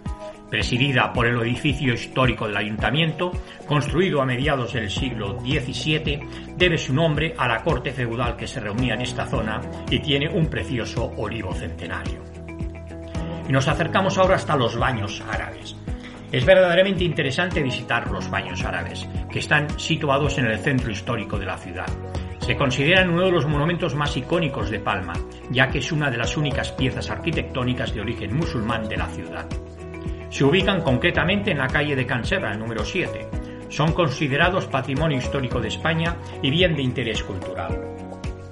Presidida 0.49 1.11
por 1.11 1.25
el 1.25 1.41
edificio 1.41 1.93
histórico 1.93 2.47
del 2.47 2.57
ayuntamiento, 2.57 3.31
construido 3.67 4.21
a 4.21 4.25
mediados 4.25 4.73
del 4.73 4.89
siglo 4.89 5.39
XVII, 5.39 6.19
debe 6.55 6.77
su 6.77 6.93
nombre 6.93 7.35
a 7.37 7.47
la 7.47 7.63
corte 7.63 7.91
feudal 7.91 8.37
que 8.37 8.47
se 8.47 8.59
reunía 8.59 8.93
en 8.93 9.01
esta 9.01 9.25
zona 9.25 9.59
y 9.89 9.99
tiene 9.99 10.29
un 10.29 10.47
precioso 10.47 11.11
olivo 11.17 11.53
centenario. 11.53 12.23
Y 13.47 13.51
nos 13.51 13.67
acercamos 13.67 14.17
ahora 14.17 14.35
hasta 14.35 14.55
los 14.55 14.77
baños 14.77 15.21
árabes, 15.29 15.75
es 16.29 16.45
verdaderamente 16.45 17.05
interesante 17.05 17.63
visitar 17.63 18.11
los 18.11 18.29
baños 18.29 18.61
árabes, 18.65 19.07
que 19.31 19.39
están 19.39 19.79
situados 19.79 20.37
en 20.37 20.47
el 20.47 20.59
centro 20.59 20.91
histórico 20.91 21.39
de 21.39 21.45
la 21.45 21.57
ciudad. 21.57 21.87
Se 22.47 22.55
consideran 22.55 23.09
uno 23.09 23.25
de 23.25 23.31
los 23.31 23.45
monumentos 23.45 23.93
más 23.93 24.15
icónicos 24.15 24.69
de 24.69 24.79
Palma, 24.79 25.11
ya 25.49 25.67
que 25.67 25.79
es 25.79 25.91
una 25.91 26.09
de 26.09 26.15
las 26.15 26.37
únicas 26.37 26.71
piezas 26.71 27.09
arquitectónicas 27.09 27.93
de 27.93 27.99
origen 27.99 28.37
musulmán 28.37 28.87
de 28.87 28.95
la 28.95 29.07
ciudad. 29.07 29.45
Se 30.29 30.45
ubican 30.45 30.81
concretamente 30.81 31.51
en 31.51 31.57
la 31.57 31.67
calle 31.67 31.93
de 31.93 32.05
Canserra, 32.05 32.55
número 32.55 32.85
7. 32.85 33.27
Son 33.67 33.91
considerados 33.91 34.65
patrimonio 34.67 35.17
histórico 35.17 35.59
de 35.59 35.67
España 35.67 36.15
y 36.41 36.49
bien 36.49 36.73
de 36.73 36.83
interés 36.83 37.21
cultural. 37.21 37.81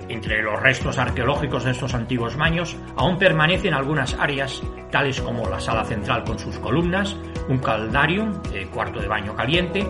Entre 0.10 0.44
los 0.44 0.62
restos 0.62 0.98
arqueológicos 0.98 1.64
de 1.64 1.72
estos 1.72 1.94
antiguos 1.94 2.36
baños 2.36 2.76
aún 2.98 3.18
permanecen 3.18 3.74
algunas 3.74 4.14
áreas, 4.16 4.62
tales 4.92 5.22
como 5.22 5.50
la 5.50 5.62
sala 5.62 5.86
central 5.86 6.26
con 6.26 6.38
sus 6.38 6.60
columnas, 6.60 7.16
un 7.48 7.60
caldarium, 7.60 8.42
cuarto 8.74 9.00
de 9.00 9.08
baño 9.08 9.34
caliente, 9.38 9.88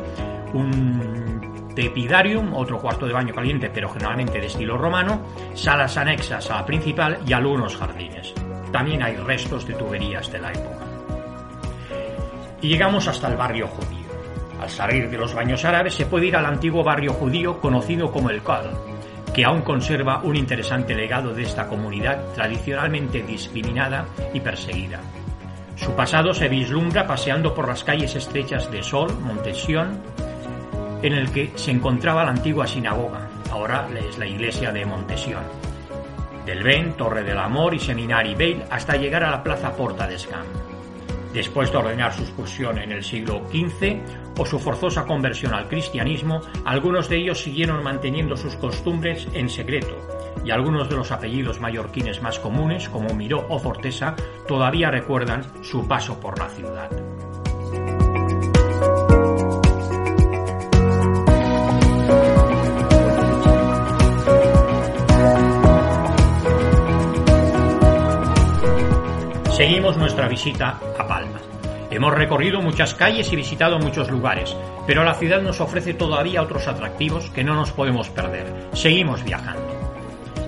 un 0.54 1.15
tepidarium, 1.76 2.54
otro 2.54 2.80
cuarto 2.80 3.06
de 3.06 3.14
baño 3.14 3.34
caliente 3.34 3.70
pero 3.72 3.90
generalmente 3.90 4.40
de 4.40 4.48
estilo 4.48 4.78
romano, 4.78 5.22
salas 5.54 5.98
anexas 5.98 6.50
a 6.50 6.56
la 6.56 6.66
principal 6.66 7.20
y 7.28 7.34
algunos 7.34 7.76
jardines. 7.76 8.34
También 8.72 9.04
hay 9.04 9.16
restos 9.18 9.68
de 9.68 9.74
tuberías 9.74 10.32
de 10.32 10.40
la 10.40 10.52
época. 10.52 10.86
Y 12.62 12.70
llegamos 12.70 13.08
hasta 13.08 13.28
el 13.28 13.38
barrio 13.38 13.68
judío. 13.68 14.06
Al 14.60 14.70
salir 14.70 15.10
de 15.10 15.18
los 15.18 15.34
baños 15.34 15.66
árabes 15.66 15.94
se 15.94 16.06
puede 16.06 16.28
ir 16.28 16.36
al 16.36 16.46
antiguo 16.46 16.84
barrio 16.84 17.14
judío 17.14 17.60
conocido 17.60 18.12
como 18.12 18.30
el 18.30 18.42
Cal, 18.42 18.72
que 19.34 19.44
aún 19.44 19.62
conserva 19.62 20.22
un 20.24 20.36
interesante 20.36 20.96
legado 20.96 21.34
de 21.34 21.44
esta 21.44 21.68
comunidad 21.68 22.34
tradicionalmente 22.34 23.22
discriminada 23.22 24.06
y 24.34 24.40
perseguida. 24.40 25.02
Su 25.76 25.94
pasado 25.94 26.34
se 26.34 26.48
vislumbra 26.48 27.06
paseando 27.06 27.54
por 27.54 27.68
las 27.68 27.84
calles 27.84 28.16
estrechas 28.16 28.72
de 28.72 28.82
Sol, 28.82 29.14
Montesión, 29.22 30.02
en 31.02 31.14
el 31.14 31.32
que 31.32 31.52
se 31.56 31.72
encontraba 31.72 32.24
la 32.24 32.32
antigua 32.32 32.68
sinagoga, 32.68 33.30
ahora 33.52 33.88
es 34.08 34.18
la 34.18 34.28
iglesia 34.28 34.72
de 34.72 34.86
Montesión, 34.86 35.44
del 36.46 36.64
Ben, 36.64 36.94
Torre 36.94 37.24
del 37.24 37.38
Amor 37.38 37.74
y 37.74 37.80
Seminari 37.80 38.34
Bale 38.34 38.66
hasta 38.70 38.96
llegar 38.96 39.24
a 39.24 39.32
la 39.32 39.44
plaza 39.44 39.76
Porta 39.76 40.08
de 40.08 40.18
Scam. 40.18 40.46
Después 41.34 41.72
de 41.72 41.78
ordenar 41.78 42.14
su 42.14 42.22
expulsión 42.22 42.78
en 42.78 42.94
el 42.94 43.04
siglo 43.04 43.42
XV 43.52 43.98
o 44.38 44.46
su 44.46 44.58
forzosa 44.58 45.06
conversión 45.06 45.54
al 45.54 45.68
cristianismo, 45.68 46.42
algunos 46.64 47.10
de 47.10 47.18
ellos 47.18 47.42
siguieron 47.42 47.84
manteniendo 47.84 48.38
sus 48.38 48.56
costumbres 48.56 49.28
en 49.34 49.50
secreto, 49.50 49.98
y 50.46 50.52
algunos 50.52 50.90
de 50.90 50.96
los 50.96 51.12
apellidos 51.12 51.60
mallorquines 51.60 52.22
más 52.22 52.40
comunes, 52.40 52.88
como 52.88 53.14
Miró 53.16 53.46
o 53.50 53.60
Fortesa, 53.60 54.16
todavía 54.48 54.92
recuerdan 54.92 55.44
su 55.62 55.88
paso 55.88 56.20
por 56.20 56.40
la 56.40 56.48
ciudad. 56.50 56.90
Seguimos 69.56 69.96
nuestra 69.96 70.28
visita 70.28 70.82
a 71.00 71.08
Palma. 71.08 71.40
Hemos 71.90 72.14
recorrido 72.14 72.62
muchas 72.62 72.94
calles 72.94 73.32
y 73.32 73.38
visitado 73.38 73.80
muchos 73.80 74.12
lugares, 74.12 74.54
pero 74.86 75.06
la 75.06 75.14
ciudad 75.14 75.42
nos 75.42 75.62
ofrece 75.62 75.94
todavía 75.94 76.42
otros 76.42 76.68
atractivos 76.68 77.30
que 77.30 77.46
no 77.46 77.56
nos 77.56 77.72
podemos 77.72 78.10
perder. 78.10 78.52
Seguimos 78.74 79.24
viajando. 79.24 79.66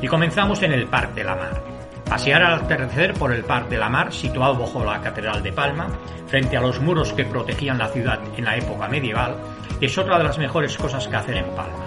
Y 0.02 0.08
comenzamos 0.08 0.62
en 0.62 0.74
el 0.74 0.88
Parque 0.88 1.22
de 1.22 1.24
la 1.24 1.38
Mar. 1.38 1.64
Pasear 2.04 2.44
al 2.44 2.66
atardecer 2.66 3.14
por 3.14 3.32
el 3.32 3.46
Parque 3.46 3.76
de 3.76 3.78
la 3.78 3.88
Mar, 3.88 4.12
situado 4.12 4.60
bajo 4.60 4.84
la 4.84 5.00
Catedral 5.00 5.42
de 5.42 5.54
Palma, 5.54 5.88
frente 6.28 6.58
a 6.58 6.62
los 6.62 6.82
muros 6.82 7.14
que 7.14 7.24
protegían 7.24 7.78
la 7.78 7.88
ciudad 7.88 8.20
en 8.36 8.44
la 8.44 8.58
época 8.58 8.90
medieval, 8.90 9.38
es 9.80 9.98
otra 9.98 10.18
de 10.18 10.26
las 10.26 10.38
mejores 10.38 10.76
cosas 10.76 11.08
que 11.08 11.16
hacer 11.16 11.38
en 11.38 11.56
Palma. 11.56 11.86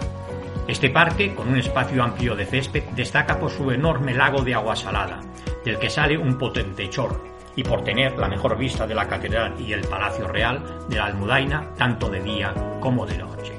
Este 0.66 0.88
parque, 0.88 1.34
con 1.34 1.48
un 1.48 1.58
espacio 1.58 2.02
amplio 2.02 2.34
de 2.34 2.46
césped, 2.46 2.84
destaca 2.96 3.38
por 3.38 3.50
su 3.50 3.70
enorme 3.70 4.14
lago 4.14 4.42
de 4.42 4.54
agua 4.54 4.74
salada, 4.74 5.20
del 5.64 5.78
que 5.78 5.90
sale 5.90 6.16
un 6.16 6.36
potente 6.36 6.88
chorro, 6.88 7.22
y 7.56 7.62
por 7.62 7.82
tener 7.82 8.18
la 8.18 8.28
mejor 8.28 8.56
vista 8.56 8.86
de 8.86 8.94
la 8.94 9.08
catedral 9.08 9.54
y 9.60 9.72
el 9.72 9.86
Palacio 9.86 10.26
Real 10.28 10.86
de 10.88 10.96
la 10.96 11.06
Almudaina, 11.06 11.74
tanto 11.76 12.08
de 12.08 12.20
día 12.20 12.54
como 12.80 13.06
de 13.06 13.18
noche. 13.18 13.54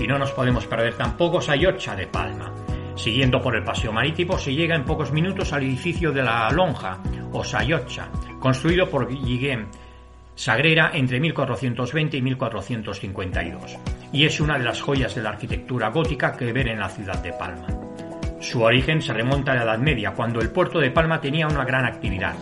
Y 0.00 0.06
no 0.06 0.18
nos 0.18 0.32
podemos 0.32 0.66
perder 0.66 0.94
tampoco 0.94 1.40
Sayocha 1.40 1.94
de 1.96 2.06
Palma. 2.06 2.52
Siguiendo 2.94 3.40
por 3.40 3.54
el 3.54 3.64
paseo 3.64 3.92
marítimo 3.92 4.38
se 4.38 4.54
llega 4.54 4.74
en 4.74 4.84
pocos 4.84 5.12
minutos 5.12 5.52
al 5.52 5.64
edificio 5.64 6.12
de 6.12 6.22
la 6.22 6.50
Lonja 6.50 6.98
o 7.32 7.44
Sayocha, 7.44 8.08
construido 8.40 8.88
por 8.88 9.08
Guillem 9.08 9.68
Sagrera 10.34 10.90
entre 10.92 11.18
1420 11.18 12.18
y 12.18 12.22
1452, 12.22 13.78
y 14.12 14.26
es 14.26 14.38
una 14.38 14.58
de 14.58 14.64
las 14.64 14.82
joyas 14.82 15.14
de 15.14 15.22
la 15.22 15.30
arquitectura 15.30 15.88
gótica 15.88 16.36
que 16.36 16.52
ver 16.52 16.68
en 16.68 16.78
la 16.78 16.90
ciudad 16.90 17.22
de 17.22 17.32
Palma. 17.32 17.85
Su 18.46 18.62
origen 18.62 19.02
se 19.02 19.12
remonta 19.12 19.50
a 19.50 19.54
la 19.56 19.64
Edad 19.64 19.78
Media, 19.78 20.12
cuando 20.12 20.40
el 20.40 20.50
puerto 20.50 20.78
de 20.78 20.92
Palma 20.92 21.20
tenía 21.20 21.48
una 21.48 21.64
gran 21.64 21.84
actividad, 21.84 22.36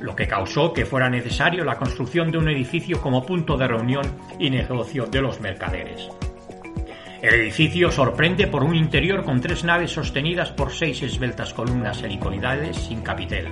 lo 0.00 0.16
que 0.16 0.26
causó 0.26 0.72
que 0.72 0.84
fuera 0.84 1.08
necesario 1.08 1.64
la 1.64 1.76
construcción 1.76 2.32
de 2.32 2.38
un 2.38 2.48
edificio 2.48 3.00
como 3.00 3.24
punto 3.24 3.56
de 3.56 3.68
reunión 3.68 4.04
y 4.40 4.50
negocio 4.50 5.06
de 5.06 5.22
los 5.22 5.40
mercaderes. 5.40 6.08
El 7.22 7.34
edificio 7.34 7.92
sorprende 7.92 8.48
por 8.48 8.64
un 8.64 8.74
interior 8.74 9.24
con 9.24 9.40
tres 9.40 9.62
naves 9.62 9.92
sostenidas 9.92 10.50
por 10.50 10.72
seis 10.72 11.00
esbeltas 11.04 11.54
columnas 11.54 12.02
helicoidales 12.02 12.76
sin 12.76 13.02
capitel, 13.02 13.46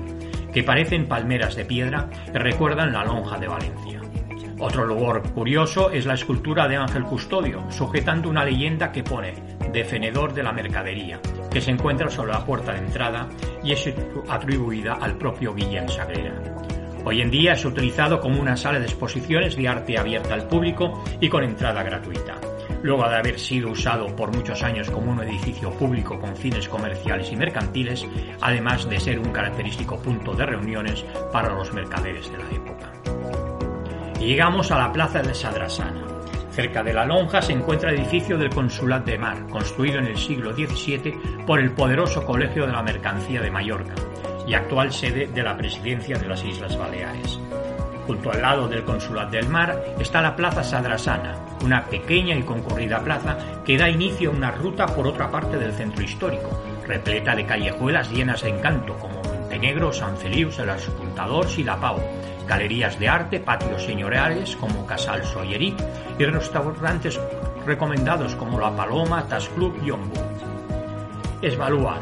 que 0.53 0.65
parecen 0.65 1.07
palmeras 1.07 1.55
de 1.55 1.65
piedra 1.65 2.11
que 2.33 2.39
recuerdan 2.41 2.93
la 2.93 3.05
lonja 3.05 3.39
de 3.39 3.47
Valencia. 3.47 4.02
Otro 4.59 4.87
lugar 4.87 5.23
curioso 5.33 5.91
es 5.91 6.07
la 6.07 6.15
escultura 6.15 6.69
de 6.69 6.77
Ángel 6.77 7.05
Custodio, 7.05 7.65
sujetando 7.71 8.29
una 8.29 8.45
leyenda 8.45 8.93
que 8.93 9.03
pone 9.03 9.35
defenedor 9.73 10.33
de 10.33 10.43
la 10.43 10.53
mercadería, 10.53 11.21
que 11.51 11.61
se 11.61 11.71
encuentra 11.71 12.11
sobre 12.11 12.33
la 12.33 12.45
puerta 12.45 12.73
de 12.73 12.79
entrada 12.79 13.29
y 13.65 13.73
es 13.73 13.93
atribuida 14.29 14.95
al 14.95 15.17
propio 15.17 15.55
Guillem 15.55 15.89
Sagrera. 15.89 16.35
Hoy 17.05 17.21
en 17.21 17.31
día 17.31 17.55
es 17.55 17.65
utilizado 17.65 18.21
como 18.21 18.41
una 18.41 18.57
sala 18.57 18.79
de 18.79 18.85
exposiciones 18.85 19.57
de 19.57 19.67
arte 19.67 19.99
abierta 19.99 20.35
al 20.35 20.47
público 20.47 21.03
y 21.21 21.29
con 21.29 21.43
entrada 21.43 21.83
gratuita. 21.83 22.39
Luego 22.83 23.09
de 23.09 23.17
haber 23.17 23.39
sido 23.41 23.71
usado 23.71 24.15
por 24.15 24.35
muchos 24.35 24.63
años 24.63 24.89
como 24.91 25.11
un 25.11 25.21
edificio 25.23 25.71
público 25.73 26.21
con 26.21 26.37
fines 26.37 26.69
comerciales 26.69 27.33
y 27.33 27.37
mercantiles, 27.37 28.07
además 28.41 28.89
de 28.89 29.01
ser 29.01 29.19
un 29.19 29.33
característico 29.33 30.01
punto 30.01 30.35
de 30.35 30.47
reuniones 30.47 31.05
para 31.33 31.53
los 31.55 31.73
mercaderes 31.73 32.31
de 32.31 32.39
la 32.39 32.51
época. 32.51 32.92
Llegamos 34.23 34.71
a 34.71 34.79
la 34.79 34.93
plaza 34.93 35.21
de 35.21 35.35
Sadrasana. 35.35 36.05
Cerca 36.52 36.85
de 36.85 36.93
la 36.93 37.05
lonja 37.05 37.43
se 37.43 37.52
encuentra 37.52 37.91
el 37.91 37.99
edificio 37.99 38.38
del 38.38 38.50
Consulat 38.50 39.05
de 39.05 39.19
Mar, 39.19 39.49
construido 39.49 39.99
en 39.99 40.07
el 40.07 40.17
siglo 40.17 40.52
XVII 40.52 41.45
por 41.45 41.59
el 41.59 41.73
poderoso 41.73 42.25
Colegio 42.25 42.64
de 42.64 42.73
la 42.73 42.85
Mercancía 42.85 43.43
de 43.43 43.50
Mallorca, 43.50 43.95
y 44.47 44.55
actual 44.55 44.93
sede 44.93 45.26
de 45.26 45.43
la 45.43 45.57
presidencia 45.57 46.17
de 46.17 46.29
las 46.29 46.45
Islas 46.45 46.79
Baleares. 46.79 47.41
Junto 48.07 48.31
al 48.31 48.43
lado 48.43 48.69
del 48.69 48.85
Consulado 48.85 49.33
del 49.33 49.49
Mar 49.49 49.97
está 49.99 50.23
la 50.23 50.37
Plaza 50.37 50.62
Sadrasana, 50.62 51.35
una 51.64 51.85
pequeña 51.87 52.37
y 52.37 52.43
concurrida 52.45 53.02
plaza 53.02 53.37
que 53.64 53.76
da 53.76 53.91
inicio 53.91 54.31
a 54.31 54.35
una 54.35 54.52
ruta 54.52 54.87
por 54.87 55.09
otra 55.09 55.33
parte 55.33 55.59
del 55.59 55.73
centro 55.73 56.05
histórico, 56.05 56.62
repleta 56.87 57.35
de 57.35 57.45
callejuelas 57.45 58.12
llenas 58.12 58.43
de 58.43 58.50
encanto 58.50 58.95
como 58.99 59.21
Montenegro, 59.25 59.93
San 59.93 60.17
Feliu, 60.17 60.49
El 60.57 60.71
Aspuntador 60.71 61.47
y 61.57 61.64
La 61.64 61.76
Pau, 61.76 62.00
galerías 62.47 62.99
de 62.99 63.09
arte, 63.09 63.41
patios 63.41 63.83
señoriales 63.83 64.57
como 64.57 64.87
Casal 64.87 65.25
Soyeric 65.25 65.75
y 66.19 66.25
restaurantes 66.25 67.19
recomendados 67.67 68.35
como 68.35 68.61
La 68.61 68.75
Paloma, 68.75 69.27
Tas 69.29 69.49
Club 69.49 69.81
y 69.85 69.91
Ombu. 69.91 70.21
Esvaluar, 71.41 72.01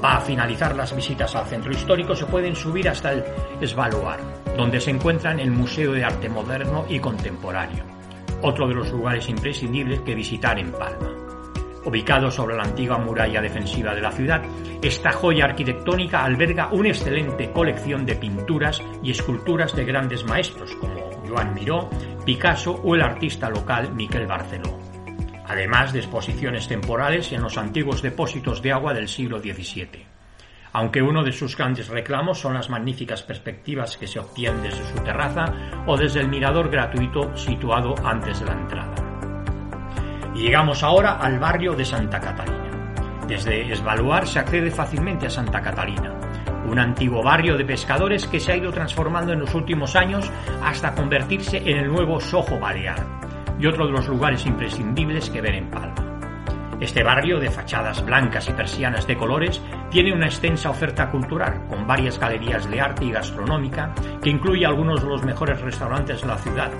para 0.00 0.20
finalizar 0.20 0.76
las 0.76 0.94
visitas 0.94 1.34
al 1.34 1.46
centro 1.46 1.72
histórico 1.72 2.14
se 2.14 2.26
pueden 2.26 2.54
subir 2.54 2.88
hasta 2.88 3.12
el 3.12 3.24
Esvaluar, 3.60 4.20
donde 4.56 4.80
se 4.80 4.90
encuentran 4.90 5.40
el 5.40 5.50
Museo 5.50 5.92
de 5.92 6.04
Arte 6.04 6.28
Moderno 6.28 6.84
y 6.88 6.98
Contemporáneo, 6.98 7.84
otro 8.42 8.68
de 8.68 8.74
los 8.74 8.90
lugares 8.90 9.28
imprescindibles 9.28 10.00
que 10.00 10.14
visitar 10.14 10.58
en 10.58 10.72
Palma. 10.72 11.23
Ubicado 11.84 12.30
sobre 12.30 12.56
la 12.56 12.62
antigua 12.62 12.98
muralla 12.98 13.42
defensiva 13.42 13.94
de 13.94 14.00
la 14.00 14.12
ciudad, 14.12 14.42
esta 14.82 15.12
joya 15.12 15.44
arquitectónica 15.44 16.24
alberga 16.24 16.68
una 16.72 16.88
excelente 16.88 17.50
colección 17.52 18.06
de 18.06 18.16
pinturas 18.16 18.82
y 19.02 19.10
esculturas 19.10 19.74
de 19.76 19.84
grandes 19.84 20.24
maestros 20.24 20.74
como 20.76 21.10
Joan 21.28 21.54
Miró, 21.54 21.90
Picasso 22.24 22.72
o 22.72 22.94
el 22.94 23.02
artista 23.02 23.50
local 23.50 23.94
Miquel 23.94 24.26
Barceló 24.26 24.84
además 25.46 25.92
de 25.92 26.00
exposiciones 26.00 26.68
temporales 26.68 27.32
en 27.32 27.42
los 27.42 27.58
antiguos 27.58 28.02
depósitos 28.02 28.62
de 28.62 28.72
agua 28.72 28.94
del 28.94 29.08
siglo 29.08 29.38
XVII, 29.38 30.06
aunque 30.72 31.02
uno 31.02 31.22
de 31.22 31.32
sus 31.32 31.56
grandes 31.56 31.88
reclamos 31.88 32.40
son 32.40 32.54
las 32.54 32.70
magníficas 32.70 33.22
perspectivas 33.22 33.96
que 33.96 34.06
se 34.06 34.18
obtienen 34.18 34.62
desde 34.62 34.84
su 34.92 34.98
terraza 35.04 35.44
o 35.86 35.96
desde 35.96 36.20
el 36.20 36.28
mirador 36.28 36.70
gratuito 36.70 37.36
situado 37.36 37.94
antes 38.04 38.40
de 38.40 38.46
la 38.46 38.52
entrada. 38.52 39.03
Y 40.34 40.40
llegamos 40.40 40.82
ahora 40.82 41.18
al 41.18 41.38
barrio 41.38 41.74
de 41.74 41.84
Santa 41.84 42.20
Catalina. 42.20 42.94
Desde 43.28 43.72
Esvaluar 43.72 44.26
se 44.26 44.40
accede 44.40 44.70
fácilmente 44.70 45.26
a 45.26 45.30
Santa 45.30 45.62
Catalina, 45.62 46.12
un 46.68 46.78
antiguo 46.78 47.22
barrio 47.22 47.56
de 47.56 47.64
pescadores 47.64 48.26
que 48.26 48.40
se 48.40 48.52
ha 48.52 48.56
ido 48.56 48.72
transformando 48.72 49.32
en 49.32 49.40
los 49.40 49.54
últimos 49.54 49.96
años 49.96 50.30
hasta 50.62 50.94
convertirse 50.94 51.58
en 51.58 51.78
el 51.78 51.88
nuevo 51.88 52.20
Soho 52.20 52.58
Balear, 52.58 53.02
y 53.58 53.66
otro 53.66 53.86
de 53.86 53.92
los 53.92 54.08
lugares 54.08 54.44
imprescindibles 54.44 55.30
que 55.30 55.40
ver 55.40 55.54
en 55.54 55.70
Palma. 55.70 55.94
Este 56.80 57.04
barrio, 57.04 57.38
de 57.38 57.50
fachadas 57.50 58.04
blancas 58.04 58.48
y 58.48 58.52
persianas 58.52 59.06
de 59.06 59.16
colores, 59.16 59.62
tiene 59.90 60.12
una 60.12 60.26
extensa 60.26 60.70
oferta 60.70 61.08
cultural, 61.10 61.66
con 61.68 61.86
varias 61.86 62.18
galerías 62.18 62.68
de 62.68 62.80
arte 62.80 63.04
y 63.04 63.12
gastronómica, 63.12 63.94
que 64.20 64.30
incluye 64.30 64.66
algunos 64.66 65.00
de 65.00 65.08
los 65.08 65.22
mejores 65.22 65.60
restaurantes 65.60 66.20
de 66.20 66.26
la 66.26 66.38
ciudad, 66.38 66.70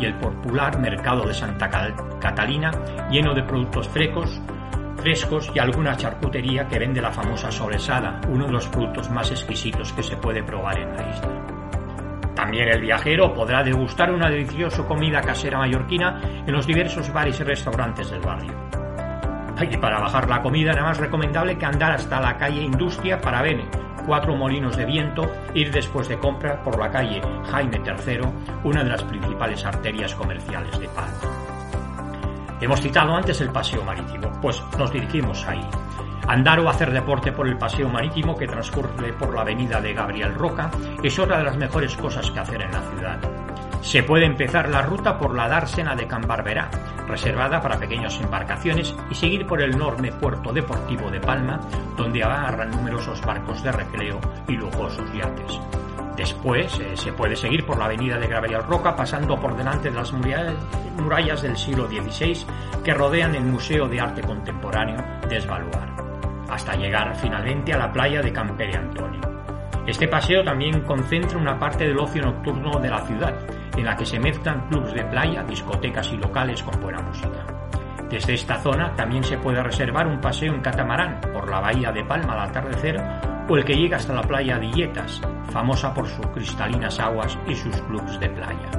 y 0.00 0.06
el 0.06 0.14
popular 0.14 0.78
mercado 0.78 1.24
de 1.26 1.34
Santa 1.34 1.68
Catalina, 2.18 2.70
lleno 3.10 3.34
de 3.34 3.42
productos 3.42 3.88
frescos, 3.88 4.40
frescos 4.96 5.50
y 5.54 5.58
alguna 5.58 5.96
charcutería 5.96 6.66
que 6.66 6.78
vende 6.78 7.00
la 7.00 7.12
famosa 7.12 7.50
sobresada, 7.50 8.20
uno 8.28 8.46
de 8.46 8.52
los 8.52 8.66
productos 8.68 9.10
más 9.10 9.30
exquisitos 9.30 9.92
que 9.92 10.02
se 10.02 10.16
puede 10.16 10.42
probar 10.42 10.78
en 10.78 10.96
la 10.96 11.08
isla. 11.08 11.60
También 12.34 12.68
el 12.68 12.80
viajero 12.80 13.34
podrá 13.34 13.62
degustar 13.62 14.10
una 14.12 14.30
deliciosa 14.30 14.86
comida 14.86 15.20
casera 15.20 15.58
mallorquina 15.58 16.20
en 16.46 16.52
los 16.52 16.66
diversos 16.66 17.12
bares 17.12 17.38
y 17.40 17.44
restaurantes 17.44 18.10
del 18.10 18.20
barrio. 18.20 18.54
Y 19.70 19.76
para 19.76 20.00
bajar 20.00 20.26
la 20.26 20.40
comida 20.40 20.72
nada 20.72 20.88
más 20.88 20.98
recomendable 20.98 21.58
que 21.58 21.66
andar 21.66 21.92
hasta 21.92 22.18
la 22.18 22.38
calle 22.38 22.62
Industria 22.62 23.20
para 23.20 23.42
ver 23.42 23.60
cuatro 24.06 24.36
molinos 24.36 24.76
de 24.76 24.84
viento, 24.84 25.30
ir 25.54 25.70
después 25.70 26.08
de 26.08 26.18
compra 26.18 26.62
por 26.62 26.78
la 26.78 26.90
calle 26.90 27.20
Jaime 27.50 27.80
III, 27.84 28.20
una 28.64 28.84
de 28.84 28.90
las 28.90 29.02
principales 29.04 29.64
arterias 29.64 30.14
comerciales 30.14 30.78
de 30.78 30.88
Palma. 30.88 31.40
Hemos 32.60 32.80
citado 32.80 33.14
antes 33.14 33.40
el 33.40 33.50
paseo 33.50 33.82
marítimo, 33.82 34.30
pues 34.42 34.62
nos 34.78 34.92
dirigimos 34.92 35.46
ahí. 35.46 35.66
Andar 36.28 36.60
o 36.60 36.68
hacer 36.68 36.92
deporte 36.92 37.32
por 37.32 37.48
el 37.48 37.56
paseo 37.56 37.88
marítimo 37.88 38.36
que 38.36 38.46
transcurre 38.46 39.12
por 39.14 39.34
la 39.34 39.40
avenida 39.40 39.80
de 39.80 39.94
Gabriel 39.94 40.34
Roca 40.34 40.70
es 41.02 41.18
otra 41.18 41.38
de 41.38 41.44
las 41.44 41.56
mejores 41.56 41.96
cosas 41.96 42.30
que 42.30 42.38
hacer 42.38 42.62
en 42.62 42.70
la 42.70 42.82
ciudad. 42.82 43.39
Se 43.80 44.02
puede 44.02 44.26
empezar 44.26 44.68
la 44.68 44.82
ruta 44.82 45.18
por 45.18 45.34
la 45.34 45.48
dársena 45.48 45.96
de 45.96 46.06
Can 46.06 46.26
Barberá, 46.26 46.70
reservada 47.08 47.60
para 47.60 47.78
pequeñas 47.78 48.20
embarcaciones, 48.20 48.94
y 49.10 49.14
seguir 49.14 49.46
por 49.46 49.62
el 49.62 49.74
enorme 49.74 50.12
puerto 50.12 50.52
deportivo 50.52 51.10
de 51.10 51.20
Palma, 51.20 51.60
donde 51.96 52.22
agarran 52.22 52.70
numerosos 52.70 53.20
barcos 53.22 53.62
de 53.62 53.72
recreo 53.72 54.20
y 54.48 54.52
lujosos 54.52 55.12
yates. 55.12 55.60
Después 56.16 56.78
eh, 56.80 56.96
se 56.96 57.12
puede 57.12 57.34
seguir 57.34 57.64
por 57.64 57.78
la 57.78 57.86
avenida 57.86 58.18
de 58.18 58.26
Gabriel 58.26 58.62
Roca 58.64 58.94
pasando 58.94 59.40
por 59.40 59.56
delante 59.56 59.90
de 59.90 59.96
las 59.96 60.12
murallas 60.12 61.42
del 61.42 61.56
siglo 61.56 61.88
XVI 61.88 62.44
que 62.84 62.92
rodean 62.92 63.34
el 63.34 63.44
Museo 63.44 63.88
de 63.88 64.00
Arte 64.00 64.20
Contemporáneo 64.20 65.02
de 65.28 65.38
Esvaluar 65.38 65.90
hasta 66.50 66.74
llegar 66.74 67.14
finalmente 67.16 67.72
a 67.72 67.78
la 67.78 67.92
playa 67.92 68.20
de 68.20 68.32
Campere 68.32 68.76
Antonio. 68.76 69.20
Este 69.86 70.08
paseo 70.08 70.44
también 70.44 70.82
concentra 70.82 71.38
una 71.38 71.58
parte 71.58 71.86
del 71.86 71.98
ocio 71.98 72.22
nocturno 72.22 72.78
de 72.80 72.90
la 72.90 73.00
ciudad, 73.06 73.34
en 73.76 73.84
la 73.84 73.96
que 73.96 74.06
se 74.06 74.18
mezclan 74.18 74.68
clubes 74.68 74.94
de 74.94 75.04
playa, 75.04 75.42
discotecas 75.42 76.12
y 76.12 76.16
locales 76.16 76.62
con 76.62 76.80
buena 76.80 77.00
música. 77.00 77.46
Desde 78.08 78.34
esta 78.34 78.58
zona 78.58 78.94
también 78.96 79.22
se 79.22 79.38
puede 79.38 79.62
reservar 79.62 80.06
un 80.06 80.20
paseo 80.20 80.52
en 80.52 80.60
catamarán 80.60 81.20
por 81.32 81.48
la 81.48 81.60
bahía 81.60 81.92
de 81.92 82.04
Palma 82.04 82.32
al 82.32 82.50
atardecer 82.50 83.00
o 83.48 83.56
el 83.56 83.64
que 83.64 83.76
llega 83.76 83.96
hasta 83.96 84.14
la 84.14 84.22
playa 84.22 84.58
de 84.58 84.90
famosa 85.52 85.94
por 85.94 86.06
sus 86.08 86.26
cristalinas 86.28 86.98
aguas 86.98 87.38
y 87.46 87.54
sus 87.54 87.76
clubes 87.82 88.18
de 88.18 88.28
playa. 88.30 88.70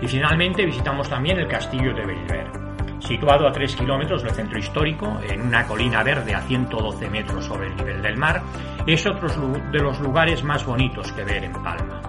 Y 0.00 0.08
finalmente 0.08 0.66
visitamos 0.66 1.08
también 1.08 1.38
el 1.38 1.48
castillo 1.48 1.94
de 1.94 2.04
Bellver, 2.04 2.66
Situado 3.06 3.46
a 3.46 3.52
3 3.52 3.76
kilómetros 3.76 4.24
del 4.24 4.32
centro 4.32 4.58
histórico, 4.58 5.20
en 5.22 5.42
una 5.42 5.64
colina 5.64 6.02
verde 6.02 6.34
a 6.34 6.40
112 6.40 7.08
metros 7.08 7.44
sobre 7.44 7.68
el 7.68 7.76
nivel 7.76 8.02
del 8.02 8.16
mar, 8.16 8.42
es 8.84 9.06
otro 9.06 9.28
de 9.70 9.78
los 9.78 10.00
lugares 10.00 10.42
más 10.42 10.64
bonitos 10.64 11.12
que 11.12 11.22
ver 11.22 11.44
en 11.44 11.52
Palma. 11.52 12.05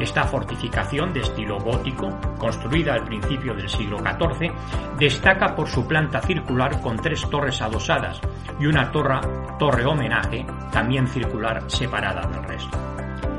Esta 0.00 0.24
fortificación 0.24 1.12
de 1.12 1.20
estilo 1.20 1.58
gótico, 1.58 2.08
construida 2.38 2.94
al 2.94 3.04
principio 3.04 3.54
del 3.54 3.68
siglo 3.68 3.98
XIV, 3.98 4.50
destaca 4.98 5.54
por 5.54 5.68
su 5.68 5.86
planta 5.86 6.22
circular 6.22 6.80
con 6.80 6.96
tres 6.96 7.28
torres 7.28 7.60
adosadas 7.60 8.18
y 8.58 8.66
una 8.66 8.90
torre, 8.90 9.20
torre 9.58 9.84
homenaje, 9.84 10.46
también 10.72 11.06
circular, 11.06 11.62
separada 11.66 12.26
del 12.26 12.42
resto. 12.44 12.78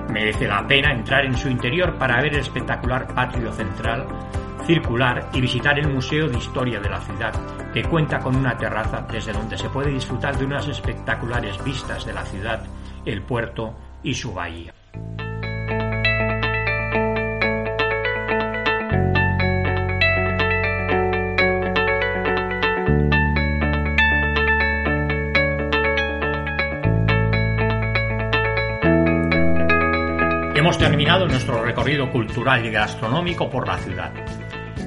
Merece 0.09 0.47
la 0.47 0.67
pena 0.67 0.91
entrar 0.91 1.25
en 1.25 1.35
su 1.35 1.49
interior 1.49 1.95
para 1.97 2.21
ver 2.21 2.35
el 2.35 2.41
espectacular 2.41 3.07
patio 3.13 3.51
central 3.51 4.05
circular 4.65 5.29
y 5.33 5.41
visitar 5.41 5.77
el 5.79 5.87
Museo 5.87 6.29
de 6.29 6.37
Historia 6.37 6.79
de 6.79 6.89
la 6.89 7.01
ciudad, 7.01 7.33
que 7.73 7.83
cuenta 7.83 8.19
con 8.19 8.35
una 8.35 8.57
terraza 8.57 9.05
desde 9.11 9.33
donde 9.33 9.57
se 9.57 9.69
puede 9.69 9.91
disfrutar 9.91 10.37
de 10.37 10.45
unas 10.45 10.67
espectaculares 10.67 11.61
vistas 11.63 12.05
de 12.05 12.13
la 12.13 12.23
ciudad, 12.23 12.63
el 13.05 13.21
puerto 13.21 13.73
y 14.03 14.13
su 14.13 14.33
bahía. 14.33 14.73
Hemos 30.61 30.77
terminado 30.77 31.27
nuestro 31.27 31.63
recorrido 31.63 32.11
cultural 32.11 32.63
y 32.63 32.69
gastronómico 32.69 33.49
por 33.49 33.67
la 33.67 33.79
ciudad 33.79 34.13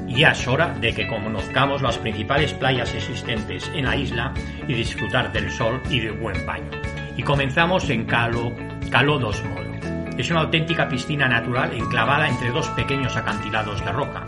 ya 0.07 0.31
es 0.31 0.47
hora 0.47 0.69
de 0.69 0.95
que 0.95 1.09
conozcamos 1.09 1.83
las 1.83 1.99
principales 1.99 2.53
playas 2.53 2.95
existentes 2.95 3.69
en 3.75 3.85
la 3.85 3.97
isla 3.97 4.33
y 4.69 4.73
disfrutar 4.73 5.33
del 5.33 5.51
sol 5.51 5.83
y 5.91 5.99
del 5.99 6.13
buen 6.13 6.47
baño. 6.47 6.71
Y 7.17 7.25
comenzamos 7.25 7.91
en 7.91 8.05
Calo, 8.05 8.53
Calo 8.89 9.19
dos 9.19 9.43
Molo. 9.43 9.75
Es 10.17 10.31
una 10.31 10.43
auténtica 10.43 10.89
piscina 10.89 11.27
natural 11.27 11.73
enclavada 11.75 12.29
entre 12.29 12.51
dos 12.51 12.69
pequeños 12.71 13.17
acantilados 13.17 13.85
de 13.85 13.91
roca. 13.91 14.25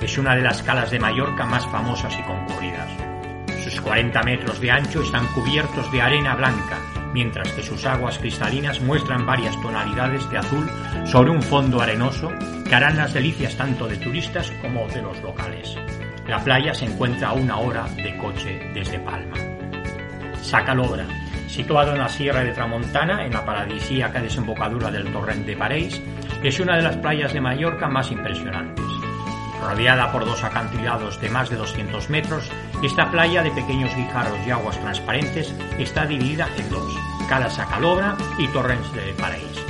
Es 0.00 0.18
una 0.18 0.34
de 0.34 0.42
las 0.42 0.64
calas 0.64 0.90
de 0.90 0.98
Mallorca 0.98 1.46
más 1.46 1.64
famosas 1.66 2.18
y 2.18 2.22
concurridas. 2.22 2.90
Sus 3.62 3.80
40 3.80 4.20
metros 4.24 4.60
de 4.60 4.72
ancho 4.72 5.02
están 5.02 5.28
cubiertos 5.28 5.92
de 5.92 6.02
arena 6.02 6.34
blanca, 6.34 6.78
mientras 7.12 7.52
que 7.52 7.62
sus 7.62 7.84
aguas 7.86 8.18
cristalinas 8.18 8.80
muestran 8.80 9.26
varias 9.26 9.60
tonalidades 9.60 10.28
de 10.30 10.38
azul 10.38 10.68
sobre 11.08 11.30
un 11.30 11.40
fondo 11.40 11.80
arenoso 11.80 12.30
que 12.68 12.74
harán 12.74 12.98
las 12.98 13.14
delicias 13.14 13.56
tanto 13.56 13.88
de 13.88 13.96
turistas 13.96 14.52
como 14.60 14.86
de 14.88 15.00
los 15.00 15.18
locales. 15.22 15.74
La 16.26 16.38
playa 16.38 16.74
se 16.74 16.84
encuentra 16.84 17.30
a 17.30 17.32
una 17.32 17.56
hora 17.58 17.84
de 17.96 18.14
coche 18.18 18.60
desde 18.74 18.98
Palma. 18.98 19.36
Sacalobra, 20.42 21.06
situado 21.48 21.92
en 21.92 22.00
la 22.00 22.10
Sierra 22.10 22.44
de 22.44 22.52
Tramontana, 22.52 23.24
en 23.24 23.32
la 23.32 23.44
paradisíaca 23.44 24.20
desembocadura 24.20 24.90
del 24.90 25.10
torrente 25.10 25.52
de 25.52 25.56
París, 25.56 26.02
es 26.42 26.60
una 26.60 26.76
de 26.76 26.82
las 26.82 26.96
playas 26.98 27.32
de 27.32 27.40
Mallorca 27.40 27.88
más 27.88 28.10
impresionantes. 28.12 28.84
Rodeada 29.62 30.12
por 30.12 30.26
dos 30.26 30.44
acantilados 30.44 31.18
de 31.22 31.30
más 31.30 31.48
de 31.48 31.56
200 31.56 32.10
metros, 32.10 32.50
esta 32.82 33.10
playa 33.10 33.42
de 33.42 33.50
pequeños 33.50 33.96
guijarros 33.96 34.38
y 34.46 34.50
aguas 34.50 34.78
transparentes 34.78 35.54
está 35.78 36.04
dividida 36.04 36.48
en 36.58 36.68
dos, 36.68 36.94
Cala 37.30 37.48
Sacalobra 37.48 38.14
y 38.38 38.46
Torrents 38.48 38.92
de 38.92 39.14
París. 39.14 39.67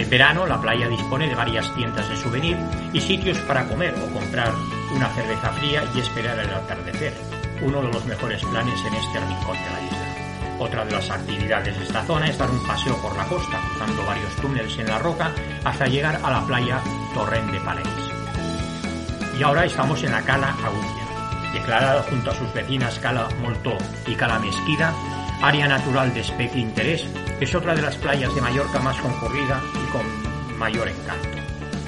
En 0.00 0.08
verano, 0.08 0.46
la 0.46 0.58
playa 0.58 0.88
dispone 0.88 1.28
de 1.28 1.34
varias 1.34 1.74
tiendas 1.74 2.08
de 2.08 2.16
souvenir 2.16 2.56
y 2.94 3.02
sitios 3.02 3.36
para 3.40 3.68
comer 3.68 3.94
o 4.02 4.10
comprar 4.14 4.50
una 4.96 5.10
cerveza 5.10 5.50
fría 5.50 5.84
y 5.94 6.00
esperar 6.00 6.38
el 6.38 6.48
atardecer, 6.48 7.12
uno 7.60 7.82
de 7.82 7.92
los 7.92 8.06
mejores 8.06 8.42
planes 8.42 8.80
en 8.86 8.94
este 8.94 9.20
rincón 9.20 9.58
de 9.58 9.70
la 9.70 9.82
isla. 9.82 10.56
Otra 10.58 10.86
de 10.86 10.92
las 10.92 11.10
actividades 11.10 11.78
de 11.78 11.84
esta 11.84 12.02
zona 12.06 12.28
es 12.28 12.38
dar 12.38 12.50
un 12.50 12.66
paseo 12.66 12.96
por 13.02 13.14
la 13.14 13.26
costa, 13.26 13.60
cruzando 13.68 14.06
varios 14.06 14.34
túneles 14.36 14.78
en 14.78 14.88
la 14.88 14.98
roca 15.00 15.32
hasta 15.64 15.86
llegar 15.86 16.18
a 16.24 16.30
la 16.30 16.46
playa 16.46 16.80
Torrent 17.12 17.50
de 17.52 17.60
París. 17.60 17.86
Y 19.38 19.42
ahora 19.42 19.66
estamos 19.66 20.02
en 20.02 20.12
la 20.12 20.22
Cala 20.22 20.56
Agulla, 20.64 21.52
declarada 21.52 22.02
junto 22.04 22.30
a 22.30 22.34
sus 22.34 22.50
vecinas 22.54 22.98
Cala 23.00 23.28
Moltó 23.42 23.76
y 24.06 24.14
Cala 24.14 24.38
Mesquida, 24.38 24.94
área 25.42 25.66
natural 25.66 26.12
de 26.12 26.20
especie 26.20 26.60
interés, 26.60 27.08
es 27.40 27.54
otra 27.54 27.74
de 27.74 27.82
las 27.82 27.96
playas 27.96 28.34
de 28.34 28.40
Mallorca 28.40 28.78
más 28.80 28.96
concurrida 28.98 29.60
y 29.74 29.90
con 29.90 30.58
mayor 30.58 30.88
encanto. 30.88 31.28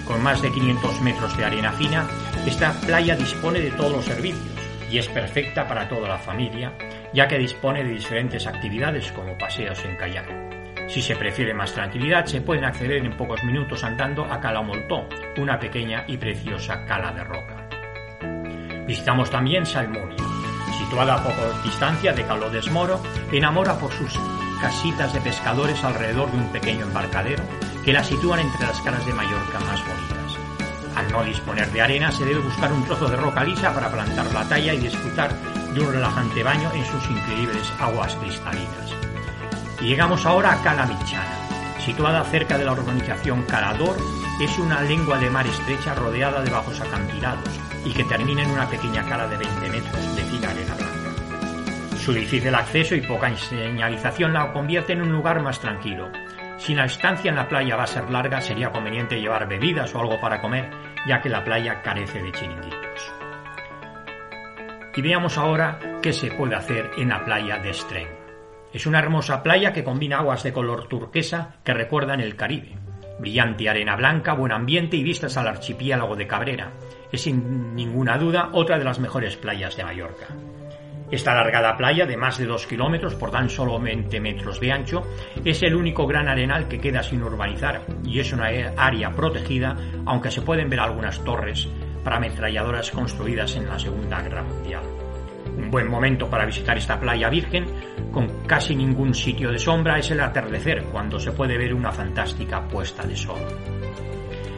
Con 0.06 0.22
más 0.22 0.40
de 0.42 0.50
500 0.50 1.00
metros 1.02 1.36
de 1.36 1.44
arena 1.44 1.72
fina, 1.72 2.08
esta 2.46 2.72
playa 2.80 3.14
dispone 3.14 3.60
de 3.60 3.70
todos 3.72 3.92
los 3.92 4.04
servicios 4.04 4.52
y 4.90 4.98
es 4.98 5.08
perfecta 5.08 5.66
para 5.66 5.88
toda 5.88 6.08
la 6.08 6.18
familia, 6.18 6.72
ya 7.12 7.28
que 7.28 7.38
dispone 7.38 7.84
de 7.84 7.90
diferentes 7.90 8.46
actividades 8.46 9.12
como 9.12 9.36
paseos 9.38 9.82
en 9.84 9.96
kayak. 9.96 10.88
Si 10.88 11.00
se 11.00 11.16
prefiere 11.16 11.54
más 11.54 11.72
tranquilidad, 11.72 12.26
se 12.26 12.40
pueden 12.40 12.64
acceder 12.64 13.04
en 13.04 13.16
pocos 13.16 13.42
minutos 13.44 13.84
andando 13.84 14.24
a 14.24 14.40
Cala 14.40 14.62
Moltó, 14.62 15.08
una 15.38 15.58
pequeña 15.58 16.04
y 16.06 16.16
preciosa 16.16 16.84
cala 16.84 17.12
de 17.12 17.24
roca. 17.24 17.68
Visitamos 18.86 19.30
también 19.30 19.64
Salmonia, 19.64 20.16
situada 20.92 21.14
a 21.14 21.22
poca 21.22 21.62
distancia 21.64 22.12
de 22.12 22.22
Caló 22.26 22.50
de 22.50 22.61
Moro, 22.70 23.00
enamora 23.33 23.78
por 23.78 23.90
sus 23.92 24.12
casitas 24.61 25.11
de 25.14 25.22
pescadores 25.22 25.83
alrededor 25.83 26.31
de 26.31 26.37
un 26.37 26.52
pequeño 26.52 26.85
embarcadero 26.85 27.42
que 27.83 27.94
la 27.94 28.05
sitúan 28.05 28.40
entre 28.40 28.66
las 28.66 28.78
caras 28.83 29.07
de 29.07 29.14
Mallorca 29.14 29.59
más 29.61 29.81
bonitas. 29.81 30.37
Al 30.94 31.11
no 31.11 31.24
disponer 31.24 31.72
de 31.72 31.81
arena, 31.81 32.12
se 32.12 32.26
debe 32.26 32.40
buscar 32.40 32.70
un 32.70 32.85
trozo 32.85 33.09
de 33.09 33.16
roca 33.16 33.42
lisa 33.42 33.72
para 33.72 33.90
plantar 33.90 34.26
la 34.35 34.46
talla 34.46 34.74
y 34.74 34.81
disfrutar 34.81 35.35
de 35.72 35.81
un 35.81 35.94
relajante 35.94 36.42
baño 36.42 36.70
en 36.74 36.85
sus 36.85 37.09
increíbles 37.09 37.72
aguas 37.81 38.14
cristalinas. 38.16 38.92
Y 39.81 39.87
llegamos 39.87 40.26
ahora 40.26 40.52
a 40.52 40.62
Cala 40.62 40.85
Michana. 40.85 41.38
Situada 41.87 42.22
cerca 42.24 42.59
de 42.59 42.66
la 42.66 42.72
urbanización 42.72 43.44
Calador, 43.44 43.96
es 44.42 44.59
una 44.59 44.83
lengua 44.83 45.18
de 45.18 45.31
mar 45.31 45.46
estrecha 45.46 45.94
rodeada 45.94 46.42
de 46.42 46.50
bajos 46.50 46.78
acantilados 46.83 47.48
y 47.83 47.92
que 47.92 48.05
termina 48.05 48.42
en 48.42 48.50
una 48.50 48.68
pequeña 48.68 49.02
cala 49.09 49.26
de 49.26 49.38
20 49.38 49.70
metros 49.70 50.12
Su 51.96 52.12
difícil 52.12 52.54
acceso 52.54 52.94
y 52.96 53.00
poca 53.00 53.34
señalización 53.36 54.32
la 54.32 54.52
convierte 54.52 54.92
en 54.92 55.02
un 55.02 55.12
lugar 55.12 55.40
más 55.40 55.60
tranquilo. 55.60 56.10
Si 56.58 56.74
la 56.74 56.86
estancia 56.86 57.28
en 57.28 57.36
la 57.36 57.48
playa 57.48 57.76
va 57.76 57.84
a 57.84 57.86
ser 57.86 58.10
larga, 58.10 58.40
sería 58.40 58.70
conveniente 58.70 59.20
llevar 59.20 59.48
bebidas 59.48 59.94
o 59.94 60.00
algo 60.00 60.20
para 60.20 60.40
comer, 60.40 60.70
ya 61.06 61.20
que 61.20 61.28
la 61.28 61.44
playa 61.44 61.80
carece 61.82 62.22
de 62.22 62.32
chiringuitos. 62.32 63.12
Y 64.94 65.00
veamos 65.00 65.38
ahora 65.38 65.78
qué 66.02 66.12
se 66.12 66.30
puede 66.32 66.56
hacer 66.56 66.90
en 66.98 67.08
la 67.08 67.24
playa 67.24 67.58
de 67.58 67.72
Streng. 67.72 68.08
Es 68.72 68.86
una 68.86 68.98
hermosa 68.98 69.42
playa 69.42 69.72
que 69.72 69.84
combina 69.84 70.18
aguas 70.18 70.42
de 70.42 70.52
color 70.52 70.88
turquesa 70.88 71.56
que 71.64 71.74
recuerdan 71.74 72.20
el 72.20 72.36
Caribe. 72.36 72.76
Brillante 73.18 73.68
arena 73.68 73.96
blanca, 73.96 74.34
buen 74.34 74.52
ambiente 74.52 74.96
y 74.96 75.04
vistas 75.04 75.36
al 75.36 75.48
archipiélago 75.48 76.16
de 76.16 76.26
Cabrera. 76.26 76.72
Es 77.12 77.22
sin 77.22 77.75
ninguna 77.77 78.16
duda 78.16 78.48
otra 78.53 78.79
de 78.79 78.85
las 78.85 78.98
mejores 78.98 79.37
playas 79.37 79.77
de 79.77 79.85
Mallorca. 79.85 80.29
Esta 81.11 81.33
alargada 81.33 81.77
playa 81.77 82.07
de 82.07 82.16
más 82.16 82.38
de 82.38 82.46
dos 82.46 82.66
kilómetros 82.66 83.14
por 83.16 83.31
tan 83.31 83.51
solo 83.51 83.79
20 83.79 84.18
metros 84.18 84.59
de 84.59 84.72
ancho 84.72 85.03
es 85.44 85.62
el 85.62 85.75
único 85.75 86.07
gran 86.07 86.27
arenal 86.27 86.68
que 86.68 86.81
queda 86.81 87.03
sin 87.03 87.22
urbanizar 87.22 87.83
y 88.03 88.18
es 88.18 88.33
una 88.33 88.46
área 88.79 89.11
protegida, 89.11 89.77
aunque 90.07 90.31
se 90.31 90.40
pueden 90.40 90.70
ver 90.70 90.81
algunas 90.81 91.22
torres 91.22 91.68
para 92.03 92.16
ametralladoras 92.16 92.90
construidas 92.90 93.57
en 93.57 93.68
la 93.68 93.79
Segunda 93.79 94.22
Guerra 94.22 94.42
Mundial. 94.42 94.83
Un 95.59 95.70
buen 95.70 95.90
momento 95.90 96.31
para 96.31 96.46
visitar 96.46 96.79
esta 96.79 96.98
playa 96.98 97.29
virgen, 97.29 97.66
con 98.11 98.46
casi 98.46 98.75
ningún 98.75 99.14
sitio 99.14 99.51
de 99.51 99.59
sombra, 99.59 99.98
es 99.98 100.11
el 100.11 100.20
atardecer, 100.20 100.85
cuando 100.85 101.20
se 101.20 101.33
puede 101.33 101.59
ver 101.59 101.75
una 101.75 101.92
fantástica 101.92 102.66
puesta 102.66 103.05
de 103.05 103.16
sol. 103.16 103.40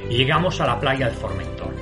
Llegamos 0.09 0.61
a 0.61 0.67
la 0.69 0.79
playa 0.79 1.09
de 1.09 1.17
Formentor. 1.17 1.74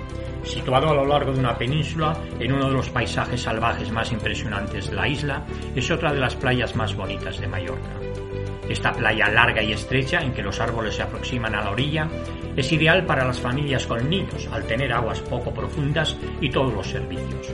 Situado 0.44 0.90
a 0.90 0.94
lo 0.94 1.07
largo 1.07 1.33
de 1.33 1.40
una 1.40 1.57
península, 1.57 2.16
en 2.38 2.52
uno 2.52 2.68
de 2.68 2.74
los 2.74 2.90
paisajes 2.90 3.42
salvajes 3.42 3.90
más 3.90 4.11
impresionantes 4.12 4.90
de 4.90 4.96
la 4.96 5.09
isla, 5.09 5.44
es 5.74 5.90
otra 5.90 6.12
de 6.12 6.20
las 6.20 6.35
playas 6.35 6.74
más 6.74 6.94
bonitas 6.96 7.40
de 7.40 7.46
Mallorca. 7.46 7.90
Esta 8.68 8.92
playa 8.92 9.28
larga 9.28 9.62
y 9.62 9.72
estrecha, 9.72 10.20
en 10.20 10.33
que 10.33 10.42
los 10.42 10.61
árboles 10.61 10.94
se 10.94 11.02
aproximan 11.02 11.55
a 11.55 11.62
la 11.62 11.70
orilla, 11.70 12.09
es 12.57 12.70
ideal 12.72 13.05
para 13.07 13.24
las 13.24 13.40
familias 13.40 13.87
con 13.87 14.09
niños, 14.09 14.48
al 14.52 14.64
tener 14.66 14.92
aguas 14.92 15.20
poco 15.20 15.52
profundas 15.52 16.16
y 16.40 16.50
todos 16.50 16.72
los 16.72 16.87
servicios. 16.87 17.52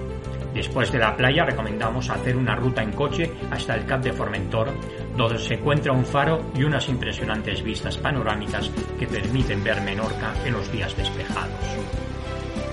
Después 0.54 0.90
de 0.90 0.98
la 0.98 1.16
playa 1.16 1.44
recomendamos 1.44 2.10
hacer 2.10 2.36
una 2.36 2.56
ruta 2.56 2.82
en 2.82 2.92
coche 2.92 3.30
hasta 3.50 3.74
el 3.74 3.84
Cap 3.86 4.02
de 4.02 4.12
Formentor, 4.12 4.72
donde 5.16 5.38
se 5.38 5.54
encuentra 5.54 5.92
un 5.92 6.04
faro 6.04 6.50
y 6.56 6.64
unas 6.64 6.88
impresionantes 6.88 7.62
vistas 7.62 7.96
panorámicas 7.98 8.70
que 8.98 9.06
permiten 9.06 9.62
ver 9.62 9.80
Menorca 9.82 10.32
en 10.44 10.54
los 10.54 10.70
días 10.72 10.96
despejados. 10.96 11.52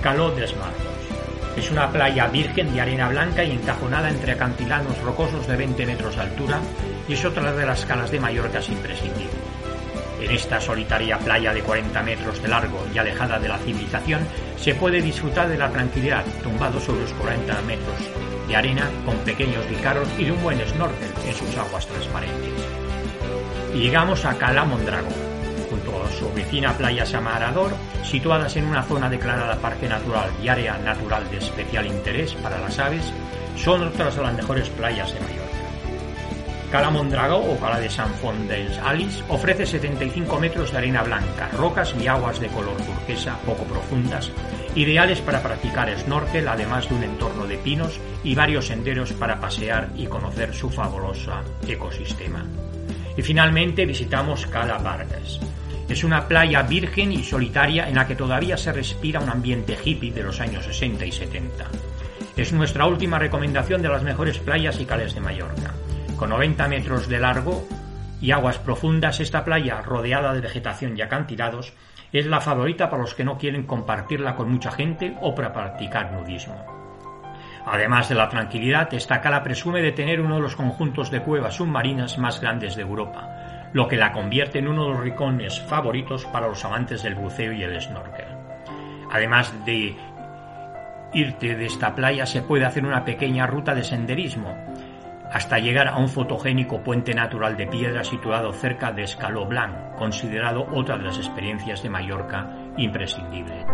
Caló 0.06 0.30
de 0.30 0.42
Marcos. 0.42 0.86
Es 1.56 1.68
una 1.72 1.90
playa 1.90 2.28
virgen 2.28 2.72
de 2.72 2.80
arena 2.80 3.08
blanca 3.08 3.42
y 3.42 3.50
encajonada 3.50 4.08
entre 4.08 4.34
acantilados 4.34 4.96
rocosos 5.02 5.48
de 5.48 5.56
20 5.56 5.84
metros 5.84 6.14
de 6.14 6.22
altura 6.22 6.60
y 7.08 7.14
es 7.14 7.24
otra 7.24 7.52
de 7.52 7.66
las 7.66 7.84
calas 7.84 8.12
de 8.12 8.20
Mallorca 8.20 8.60
imprescindibles. 8.68 9.34
En 10.20 10.30
esta 10.30 10.60
solitaria 10.60 11.18
playa 11.18 11.52
de 11.52 11.60
40 11.60 12.02
metros 12.04 12.40
de 12.40 12.46
largo 12.46 12.86
y 12.94 12.98
alejada 12.98 13.40
de 13.40 13.48
la 13.48 13.58
civilización, 13.58 14.20
se 14.56 14.76
puede 14.76 15.02
disfrutar 15.02 15.48
de 15.48 15.58
la 15.58 15.70
tranquilidad 15.70 16.24
tumbado 16.40 16.78
sobre 16.78 17.00
los 17.00 17.12
40 17.14 17.62
metros 17.62 17.96
de 18.46 18.54
arena 18.54 18.88
con 19.04 19.16
pequeños 19.24 19.68
guijarros 19.68 20.08
y 20.20 20.26
de 20.26 20.30
un 20.30 20.40
buen 20.40 20.60
snorkel 20.68 21.10
en 21.26 21.34
sus 21.34 21.56
aguas 21.56 21.84
transparentes. 21.84 22.52
Y 23.74 23.78
llegamos 23.78 24.24
a 24.24 24.38
Cala 24.38 24.64
Mondragón, 24.64 25.10
junto 25.10 25.10
a 25.10 25.16
su 25.16 25.25
vecina 26.36 26.74
playa 26.74 27.06
Samarador, 27.06 27.72
situadas 28.04 28.54
en 28.56 28.66
una 28.66 28.82
zona 28.82 29.08
declarada 29.08 29.56
Parque 29.56 29.88
Natural 29.88 30.30
y 30.42 30.48
Área 30.48 30.76
Natural 30.78 31.28
de 31.30 31.38
Especial 31.38 31.86
Interés 31.86 32.34
para 32.34 32.60
las 32.60 32.78
Aves, 32.78 33.12
son 33.56 33.82
otras 33.82 34.14
de 34.14 34.22
las 34.22 34.34
mejores 34.34 34.68
playas 34.68 35.12
de 35.12 35.20
Mallorca. 35.20 35.46
Cala 36.70 36.90
Mondragó 36.90 37.38
o 37.38 37.58
Cala 37.58 37.80
de 37.80 37.88
San 37.88 38.12
Font 38.14 38.50
dels 38.50 38.76
Alice 38.78 39.22
ofrece 39.28 39.64
75 39.64 40.38
metros 40.38 40.72
de 40.72 40.78
arena 40.78 41.02
blanca, 41.02 41.48
rocas 41.56 41.94
y 41.98 42.06
aguas 42.06 42.38
de 42.38 42.48
color 42.48 42.76
turquesa 42.76 43.38
poco 43.46 43.64
profundas, 43.64 44.30
ideales 44.74 45.20
para 45.22 45.42
practicar 45.42 45.88
snorkel, 45.98 46.46
además 46.46 46.88
de 46.88 46.96
un 46.96 47.04
entorno 47.04 47.46
de 47.46 47.56
pinos 47.56 47.98
y 48.22 48.34
varios 48.34 48.66
senderos 48.66 49.12
para 49.12 49.40
pasear 49.40 49.88
y 49.96 50.06
conocer 50.06 50.52
su 50.52 50.68
fabuloso 50.68 51.32
ecosistema. 51.66 52.44
Y 53.16 53.22
finalmente 53.22 53.86
visitamos 53.86 54.46
Cala 54.46 54.76
Vargas. 54.76 55.40
Es 55.88 56.02
una 56.02 56.26
playa 56.26 56.62
virgen 56.62 57.12
y 57.12 57.22
solitaria 57.22 57.88
en 57.88 57.94
la 57.94 58.06
que 58.06 58.16
todavía 58.16 58.56
se 58.56 58.72
respira 58.72 59.20
un 59.20 59.30
ambiente 59.30 59.78
hippie 59.82 60.12
de 60.12 60.24
los 60.24 60.40
años 60.40 60.64
60 60.64 61.06
y 61.06 61.12
70. 61.12 61.64
Es 62.36 62.52
nuestra 62.52 62.86
última 62.86 63.20
recomendación 63.20 63.82
de 63.82 63.88
las 63.88 64.02
mejores 64.02 64.38
playas 64.38 64.80
y 64.80 64.84
cales 64.84 65.14
de 65.14 65.20
Mallorca. 65.20 65.74
Con 66.16 66.30
90 66.30 66.66
metros 66.68 67.08
de 67.08 67.20
largo 67.20 67.66
y 68.20 68.32
aguas 68.32 68.58
profundas, 68.58 69.20
esta 69.20 69.44
playa, 69.44 69.80
rodeada 69.80 70.34
de 70.34 70.40
vegetación 70.40 70.98
y 70.98 71.02
acantilados, 71.02 71.72
es 72.12 72.26
la 72.26 72.40
favorita 72.40 72.90
para 72.90 73.02
los 73.02 73.14
que 73.14 73.24
no 73.24 73.38
quieren 73.38 73.64
compartirla 73.64 74.34
con 74.34 74.50
mucha 74.50 74.72
gente 74.72 75.16
o 75.20 75.34
para 75.34 75.52
practicar 75.52 76.12
nudismo. 76.12 76.76
Además 77.64 78.08
de 78.08 78.14
la 78.14 78.28
tranquilidad, 78.28 78.92
esta 78.94 79.20
cala 79.20 79.42
presume 79.42 79.82
de 79.82 79.92
tener 79.92 80.20
uno 80.20 80.36
de 80.36 80.42
los 80.42 80.56
conjuntos 80.56 81.10
de 81.10 81.22
cuevas 81.22 81.56
submarinas 81.56 82.16
más 82.16 82.40
grandes 82.40 82.76
de 82.76 82.82
Europa, 82.82 83.35
lo 83.72 83.88
que 83.88 83.96
la 83.96 84.12
convierte 84.12 84.58
en 84.58 84.68
uno 84.68 84.84
de 84.84 84.90
los 84.90 85.00
rincones 85.00 85.60
favoritos 85.60 86.24
para 86.26 86.48
los 86.48 86.64
amantes 86.64 87.02
del 87.02 87.14
buceo 87.14 87.52
y 87.52 87.62
el 87.62 87.80
snorkel. 87.80 88.26
Además 89.10 89.54
de 89.64 89.96
irte 91.12 91.54
de 91.54 91.66
esta 91.66 91.94
playa, 91.94 92.26
se 92.26 92.42
puede 92.42 92.64
hacer 92.64 92.84
una 92.84 93.04
pequeña 93.04 93.46
ruta 93.46 93.74
de 93.74 93.84
senderismo, 93.84 94.54
hasta 95.32 95.58
llegar 95.58 95.88
a 95.88 95.96
un 95.96 96.08
fotogénico 96.08 96.82
puente 96.82 97.14
natural 97.14 97.56
de 97.56 97.66
piedra 97.66 98.04
situado 98.04 98.52
cerca 98.52 98.92
de 98.92 99.02
Escaló 99.02 99.46
Blanc, 99.46 99.96
considerado 99.96 100.66
otra 100.72 100.96
de 100.96 101.04
las 101.04 101.18
experiencias 101.18 101.82
de 101.82 101.90
Mallorca 101.90 102.48
imprescindible. 102.76 103.64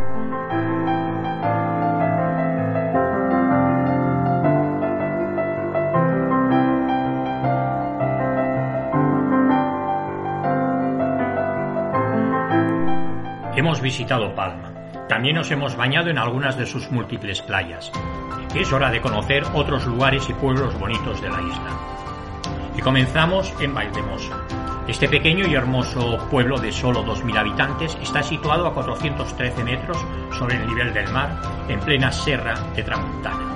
Hemos 13.54 13.82
visitado 13.82 14.34
Palma. 14.34 14.72
También 15.10 15.36
nos 15.36 15.50
hemos 15.50 15.76
bañado 15.76 16.08
en 16.08 16.16
algunas 16.16 16.56
de 16.56 16.64
sus 16.64 16.90
múltiples 16.90 17.42
playas. 17.42 17.92
Es 18.54 18.72
hora 18.72 18.90
de 18.90 19.02
conocer 19.02 19.44
otros 19.52 19.84
lugares 19.86 20.26
y 20.30 20.32
pueblos 20.32 20.78
bonitos 20.78 21.20
de 21.20 21.28
la 21.28 21.42
isla. 21.42 21.70
Y 22.74 22.80
comenzamos 22.80 23.52
en 23.60 23.74
Valdemosa. 23.74 24.40
Este 24.88 25.06
pequeño 25.06 25.46
y 25.46 25.54
hermoso 25.54 26.26
pueblo 26.30 26.58
de 26.58 26.72
solo 26.72 27.04
2.000 27.04 27.38
habitantes 27.38 27.98
está 28.00 28.22
situado 28.22 28.66
a 28.66 28.72
413 28.72 29.64
metros 29.64 29.98
sobre 30.38 30.56
el 30.56 30.66
nivel 30.66 30.94
del 30.94 31.12
mar, 31.12 31.38
en 31.68 31.78
plena 31.80 32.10
Serra 32.10 32.54
de 32.74 32.82
Tramontana. 32.82 33.52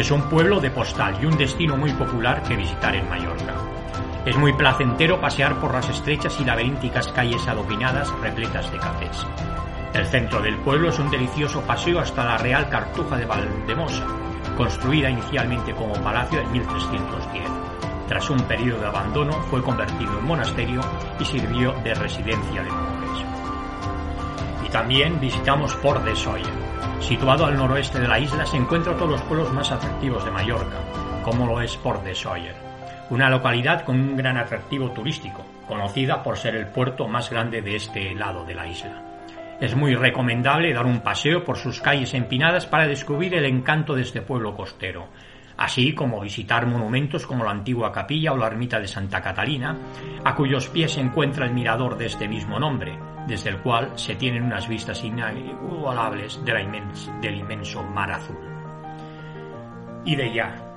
Es 0.00 0.10
un 0.10 0.22
pueblo 0.22 0.58
de 0.58 0.70
postal 0.72 1.16
y 1.22 1.26
un 1.26 1.38
destino 1.38 1.76
muy 1.76 1.92
popular 1.92 2.42
que 2.42 2.56
visitar 2.56 2.96
en 2.96 3.08
Mallorca. 3.08 3.54
Es 4.26 4.36
muy 4.36 4.52
placentero 4.52 5.18
pasear 5.18 5.58
por 5.58 5.72
las 5.72 5.88
estrechas 5.88 6.38
y 6.40 6.44
laberínticas 6.44 7.08
calles 7.08 7.48
adoquinadas 7.48 8.12
repletas 8.20 8.70
de 8.70 8.78
cafés. 8.78 9.26
El 9.94 10.04
centro 10.06 10.42
del 10.42 10.58
pueblo 10.58 10.90
es 10.90 10.98
un 10.98 11.10
delicioso 11.10 11.62
paseo 11.62 12.00
hasta 12.00 12.24
la 12.24 12.36
Real 12.36 12.68
Cartuja 12.68 13.16
de 13.16 13.24
Valdemosa, 13.24 14.06
construida 14.58 15.08
inicialmente 15.08 15.74
como 15.74 15.94
palacio 15.94 16.38
en 16.38 16.52
1310. 16.52 17.44
Tras 18.08 18.28
un 18.28 18.40
periodo 18.42 18.82
de 18.82 18.88
abandono 18.88 19.32
fue 19.50 19.62
convertido 19.62 20.18
en 20.18 20.26
monasterio 20.26 20.82
y 21.18 21.24
sirvió 21.24 21.72
de 21.82 21.94
residencia 21.94 22.62
de 22.62 22.70
monjes. 22.70 23.24
Y 24.66 24.68
también 24.68 25.18
visitamos 25.18 25.74
Port 25.76 26.04
de 26.04 26.14
Sawyer. 26.14 26.52
Situado 27.00 27.46
al 27.46 27.56
noroeste 27.56 27.98
de 27.98 28.08
la 28.08 28.18
isla 28.18 28.44
se 28.44 28.58
encuentra 28.58 28.94
todos 28.96 29.12
los 29.12 29.22
pueblos 29.22 29.50
más 29.54 29.72
atractivos 29.72 30.26
de 30.26 30.30
Mallorca, 30.30 30.76
como 31.24 31.46
lo 31.46 31.62
es 31.62 31.74
Port 31.78 32.04
de 32.04 32.14
Sawyer 32.14 32.69
una 33.10 33.28
localidad 33.28 33.84
con 33.84 34.00
un 34.00 34.16
gran 34.16 34.38
atractivo 34.38 34.92
turístico, 34.92 35.44
conocida 35.66 36.22
por 36.22 36.38
ser 36.38 36.54
el 36.54 36.68
puerto 36.68 37.06
más 37.08 37.28
grande 37.28 37.60
de 37.60 37.76
este 37.76 38.14
lado 38.14 38.44
de 38.44 38.54
la 38.54 38.66
isla. 38.66 39.02
Es 39.60 39.76
muy 39.76 39.94
recomendable 39.94 40.72
dar 40.72 40.86
un 40.86 41.00
paseo 41.00 41.44
por 41.44 41.58
sus 41.58 41.80
calles 41.80 42.14
empinadas 42.14 42.66
para 42.66 42.86
descubrir 42.86 43.34
el 43.34 43.44
encanto 43.44 43.94
de 43.94 44.02
este 44.02 44.22
pueblo 44.22 44.56
costero, 44.56 45.08
así 45.58 45.92
como 45.92 46.20
visitar 46.20 46.66
monumentos 46.66 47.26
como 47.26 47.44
la 47.44 47.50
antigua 47.50 47.92
capilla 47.92 48.32
o 48.32 48.36
la 48.38 48.46
ermita 48.46 48.80
de 48.80 48.88
Santa 48.88 49.20
Catalina, 49.20 49.76
a 50.24 50.34
cuyos 50.34 50.68
pies 50.68 50.92
se 50.92 51.00
encuentra 51.00 51.44
el 51.44 51.52
mirador 51.52 51.98
de 51.98 52.06
este 52.06 52.26
mismo 52.26 52.58
nombre, 52.58 52.98
desde 53.26 53.50
el 53.50 53.58
cual 53.58 53.90
se 53.96 54.14
tienen 54.14 54.44
unas 54.44 54.66
vistas 54.66 55.04
inigualables 55.04 56.42
del 56.44 57.36
inmenso 57.36 57.82
mar 57.82 58.12
azul. 58.12 58.38
Y 60.06 60.16
de 60.16 60.32
ya, 60.32 60.69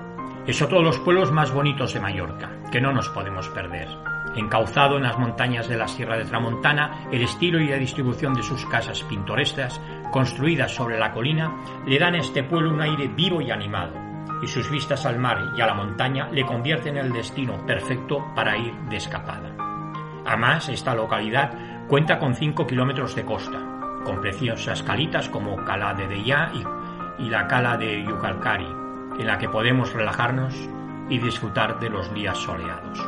es 0.46 0.62
otro 0.62 0.80
de 0.80 0.84
los 0.84 1.00
pueblos 1.00 1.32
más 1.32 1.52
bonitos 1.52 1.94
de 1.94 2.02
Mallorca, 2.02 2.52
que 2.72 2.82
no 2.82 2.92
nos 2.92 3.10
podemos 3.10 3.48
perder. 3.50 3.88
Encauzado 4.36 4.98
en 4.98 5.04
las 5.04 5.18
montañas 5.18 5.70
de 5.70 5.78
la 5.78 5.88
Sierra 5.88 6.18
de 6.18 6.26
Tramontana, 6.26 7.08
el 7.12 7.22
estilo 7.22 7.60
y 7.60 7.70
la 7.70 7.78
distribución 7.78 8.34
de 8.34 8.44
sus 8.44 8.66
casas 8.66 9.04
pintorescas, 9.04 9.80
construidas 10.12 10.74
sobre 10.74 11.00
la 11.00 11.14
colina, 11.14 11.56
le 11.86 12.00
dan 12.00 12.16
a 12.16 12.20
este 12.20 12.44
pueblo 12.44 12.72
un 12.72 12.82
aire 12.82 13.08
vivo 13.08 13.42
y 13.42 13.52
animado, 13.52 13.94
y 14.42 14.48
sus 14.48 14.70
vistas 14.70 15.06
al 15.06 15.20
mar 15.20 15.54
y 15.56 15.62
a 15.62 15.68
la 15.68 15.76
montaña 15.76 16.28
le 16.30 16.46
convierten 16.46 16.98
en 16.98 17.06
el 17.06 17.14
destino 17.14 17.66
perfecto 17.66 18.26
para 18.36 18.58
ir 18.58 18.74
de 18.90 18.98
escapada. 18.98 19.56
Además, 20.26 20.68
esta 20.70 20.94
localidad 20.96 21.88
cuenta 21.88 22.20
con 22.20 22.36
5 22.36 22.68
kilómetros 22.68 23.16
de 23.16 23.24
costa, 23.24 23.60
con 24.04 24.20
preciosas 24.20 24.84
calitas 24.84 25.30
como 25.30 25.64
Cala 25.64 25.94
de 25.94 26.08
Deya 26.08 26.52
y, 27.20 27.30
la 27.30 27.48
Cala 27.48 27.78
de 27.78 28.04
Yucalcari, 28.04 28.83
en 29.20 29.28
la 29.28 29.38
que 29.38 29.50
podemos 29.50 29.94
relajarnos 29.94 30.56
y 31.10 31.20
disfrutar 31.20 31.80
de 31.80 31.90
los 31.90 32.14
días 32.14 32.38
soleados. 32.38 33.00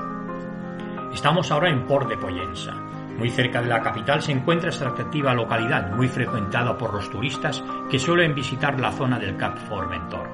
Estamos 1.13 1.51
ahora 1.51 1.69
en 1.69 1.87
Port 1.87 2.09
de 2.09 2.17
Poyensa. 2.17 2.73
Muy 3.17 3.29
cerca 3.29 3.61
de 3.61 3.69
la 3.69 3.81
capital 3.81 4.21
se 4.21 4.33
encuentra 4.33 4.69
esta 4.69 4.89
atractiva 4.89 5.33
localidad, 5.33 5.91
muy 5.91 6.09
frecuentada 6.09 6.77
por 6.77 6.93
los 6.93 7.09
turistas 7.09 7.63
que 7.89 7.97
suelen 7.97 8.35
visitar 8.35 8.79
la 8.79 8.91
zona 8.91 9.17
del 9.17 9.37
Cap 9.37 9.57
Formentor, 9.57 10.27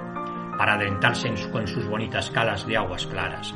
para 0.58 0.74
adentrarse 0.74 1.32
con 1.52 1.68
sus 1.68 1.88
bonitas 1.88 2.32
calas 2.32 2.66
de 2.66 2.78
aguas 2.78 3.06
claras. 3.06 3.54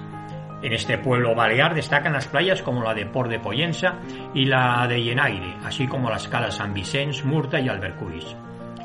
En 0.61 0.73
este 0.73 0.97
pueblo 0.97 1.35
balear 1.35 1.75
destacan 1.75 2.13
las 2.13 2.27
playas 2.27 2.61
como 2.61 2.83
la 2.83 2.93
de 2.93 3.05
Port 3.07 3.29
de 3.29 3.39
Poyensa 3.39 3.95
y 4.33 4.45
la 4.45 4.87
de 4.87 5.03
Yenaire, 5.03 5.57
así 5.63 5.87
como 5.87 6.09
las 6.09 6.27
calas 6.27 6.55
San 6.55 6.73
Vicens, 6.73 7.25
Murta 7.25 7.59
y 7.59 7.67
Albercuis. 7.67 8.35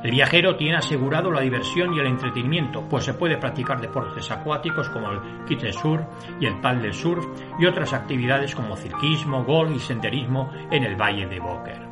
El 0.02 0.12
viajero 0.12 0.56
tiene 0.56 0.78
asegurado 0.78 1.30
la 1.30 1.42
diversión 1.42 1.92
y 1.92 2.00
el 2.00 2.06
entretenimiento, 2.06 2.88
pues 2.88 3.04
se 3.04 3.12
puede 3.12 3.36
practicar 3.36 3.80
deportes 3.82 4.30
acuáticos 4.30 4.88
como 4.88 5.10
el 5.10 5.44
kite 5.44 5.72
surf 5.72 6.02
y 6.40 6.46
el 6.46 6.58
paddle 6.58 6.92
surf 6.92 7.22
y 7.58 7.66
otras 7.66 7.92
actividades 7.92 8.54
como 8.54 8.76
cirquismo, 8.76 9.44
golf 9.44 9.76
y 9.76 9.78
senderismo 9.78 10.50
en 10.70 10.84
el 10.84 10.96
valle 10.96 11.26
de 11.26 11.38
Boker. 11.38 11.90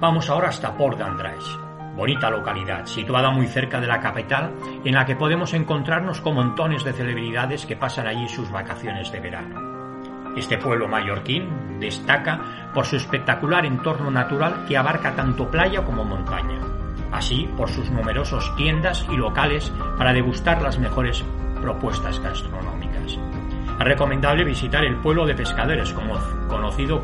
Vamos 0.00 0.30
ahora 0.30 0.48
hasta 0.48 0.74
Port 0.74 0.98
d'Andrais, 0.98 1.58
bonita 1.94 2.30
localidad, 2.30 2.86
situada 2.86 3.30
muy 3.30 3.46
cerca 3.46 3.78
de 3.78 3.86
la 3.86 4.00
capital, 4.00 4.54
en 4.84 4.94
la 4.94 5.04
que 5.04 5.16
podemos 5.16 5.52
encontrarnos 5.52 6.22
con 6.22 6.34
montones 6.34 6.82
de 6.82 6.94
celebridades 6.94 7.66
que 7.66 7.76
pasan 7.76 8.06
allí 8.06 8.26
sus 8.28 8.50
vacaciones 8.50 9.12
de 9.12 9.20
verano. 9.20 9.75
Este 10.36 10.58
pueblo 10.58 10.86
mallorquín 10.86 11.80
destaca 11.80 12.70
por 12.74 12.84
su 12.84 12.96
espectacular 12.96 13.64
entorno 13.64 14.10
natural 14.10 14.66
que 14.68 14.76
abarca 14.76 15.14
tanto 15.14 15.50
playa 15.50 15.82
como 15.82 16.04
montaña, 16.04 16.60
así 17.10 17.48
por 17.56 17.70
sus 17.70 17.90
numerosos 17.90 18.54
tiendas 18.54 19.06
y 19.10 19.16
locales 19.16 19.72
para 19.96 20.12
degustar 20.12 20.60
las 20.60 20.78
mejores 20.78 21.24
propuestas 21.62 22.20
gastronómicas. 22.20 23.18
Es 23.78 23.84
recomendable 23.84 24.44
visitar 24.44 24.84
el 24.84 24.96
pueblo 24.96 25.24
de 25.24 25.34
pescadores 25.34 25.94
conocido 26.48 27.00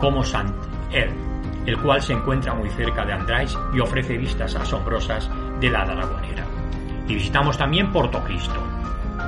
como 0.00 0.24
Sant 0.24 0.52
El, 0.90 1.10
el 1.66 1.78
cual 1.78 2.02
se 2.02 2.14
encuentra 2.14 2.52
muy 2.54 2.68
cerca 2.70 3.04
de 3.04 3.12
Andrés 3.12 3.56
y 3.72 3.78
ofrece 3.78 4.18
vistas 4.18 4.56
asombrosas 4.56 5.30
de 5.60 5.70
la 5.70 5.84
Dragonera. 5.84 6.44
Y 7.06 7.14
visitamos 7.14 7.56
también 7.56 7.92
Portocristo. 7.92 8.60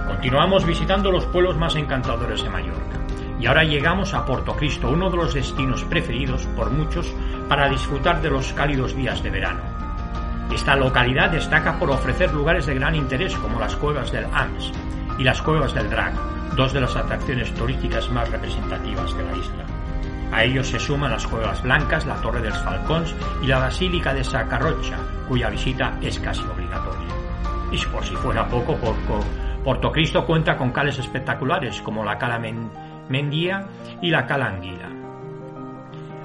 Continuamos 0.08 0.66
visitando 0.66 1.12
los 1.12 1.24
pueblos 1.26 1.56
más 1.56 1.76
encantadores 1.76 2.42
de 2.42 2.50
Mallorca. 2.50 3.03
Y 3.44 3.46
ahora 3.46 3.62
llegamos 3.62 4.14
a 4.14 4.24
Portocristo, 4.24 4.88
uno 4.88 5.10
de 5.10 5.18
los 5.18 5.34
destinos 5.34 5.84
preferidos 5.84 6.46
por 6.56 6.70
muchos 6.70 7.14
para 7.46 7.68
disfrutar 7.68 8.22
de 8.22 8.30
los 8.30 8.54
cálidos 8.54 8.96
días 8.96 9.22
de 9.22 9.28
verano. 9.28 9.60
Esta 10.50 10.74
localidad 10.76 11.28
destaca 11.28 11.78
por 11.78 11.90
ofrecer 11.90 12.32
lugares 12.32 12.64
de 12.64 12.76
gran 12.76 12.94
interés 12.94 13.36
como 13.36 13.60
las 13.60 13.76
cuevas 13.76 14.10
del 14.10 14.24
Ams 14.32 14.72
y 15.18 15.24
las 15.24 15.42
cuevas 15.42 15.74
del 15.74 15.90
Drag, 15.90 16.14
dos 16.56 16.72
de 16.72 16.80
las 16.80 16.96
atracciones 16.96 17.52
turísticas 17.52 18.08
más 18.08 18.30
representativas 18.30 19.14
de 19.14 19.24
la 19.24 19.36
isla. 19.36 19.64
A 20.32 20.42
ellos 20.42 20.68
se 20.68 20.80
suman 20.80 21.10
las 21.10 21.26
cuevas 21.26 21.62
blancas, 21.62 22.06
la 22.06 22.16
Torre 22.22 22.40
de 22.40 22.48
los 22.48 22.62
Falcons 22.62 23.14
y 23.42 23.46
la 23.46 23.58
Basílica 23.58 24.14
de 24.14 24.24
Sacarrocha, 24.24 24.96
cuya 25.28 25.50
visita 25.50 25.98
es 26.00 26.18
casi 26.18 26.40
obligatoria. 26.44 27.14
Y 27.70 27.76
por 27.88 28.02
si 28.06 28.16
fuera 28.16 28.48
poco, 28.48 28.78
Portocristo 29.62 30.24
cuenta 30.24 30.56
con 30.56 30.72
cales 30.72 30.98
espectaculares 30.98 31.82
como 31.82 32.02
la 32.02 32.16
Cala 32.16 32.38
Mendía 33.08 33.66
y 34.00 34.10
la 34.10 34.26
Calanguila. 34.26 34.90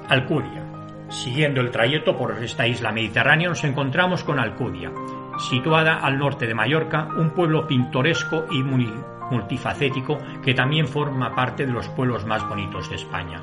Alcudia. 0.08 0.64
Siguiendo 1.08 1.60
el 1.60 1.70
trayecto 1.70 2.16
por 2.16 2.32
esta 2.42 2.66
isla 2.66 2.92
mediterránea 2.92 3.48
nos 3.48 3.64
encontramos 3.64 4.22
con 4.22 4.38
Alcudia, 4.38 4.92
situada 5.38 5.98
al 5.98 6.18
norte 6.18 6.46
de 6.46 6.54
Mallorca, 6.54 7.08
un 7.16 7.30
pueblo 7.30 7.66
pintoresco 7.66 8.46
y 8.50 8.62
multifacético 8.62 10.18
que 10.42 10.54
también 10.54 10.86
forma 10.86 11.34
parte 11.34 11.66
de 11.66 11.72
los 11.72 11.88
pueblos 11.88 12.24
más 12.26 12.48
bonitos 12.48 12.88
de 12.90 12.96
España. 12.96 13.42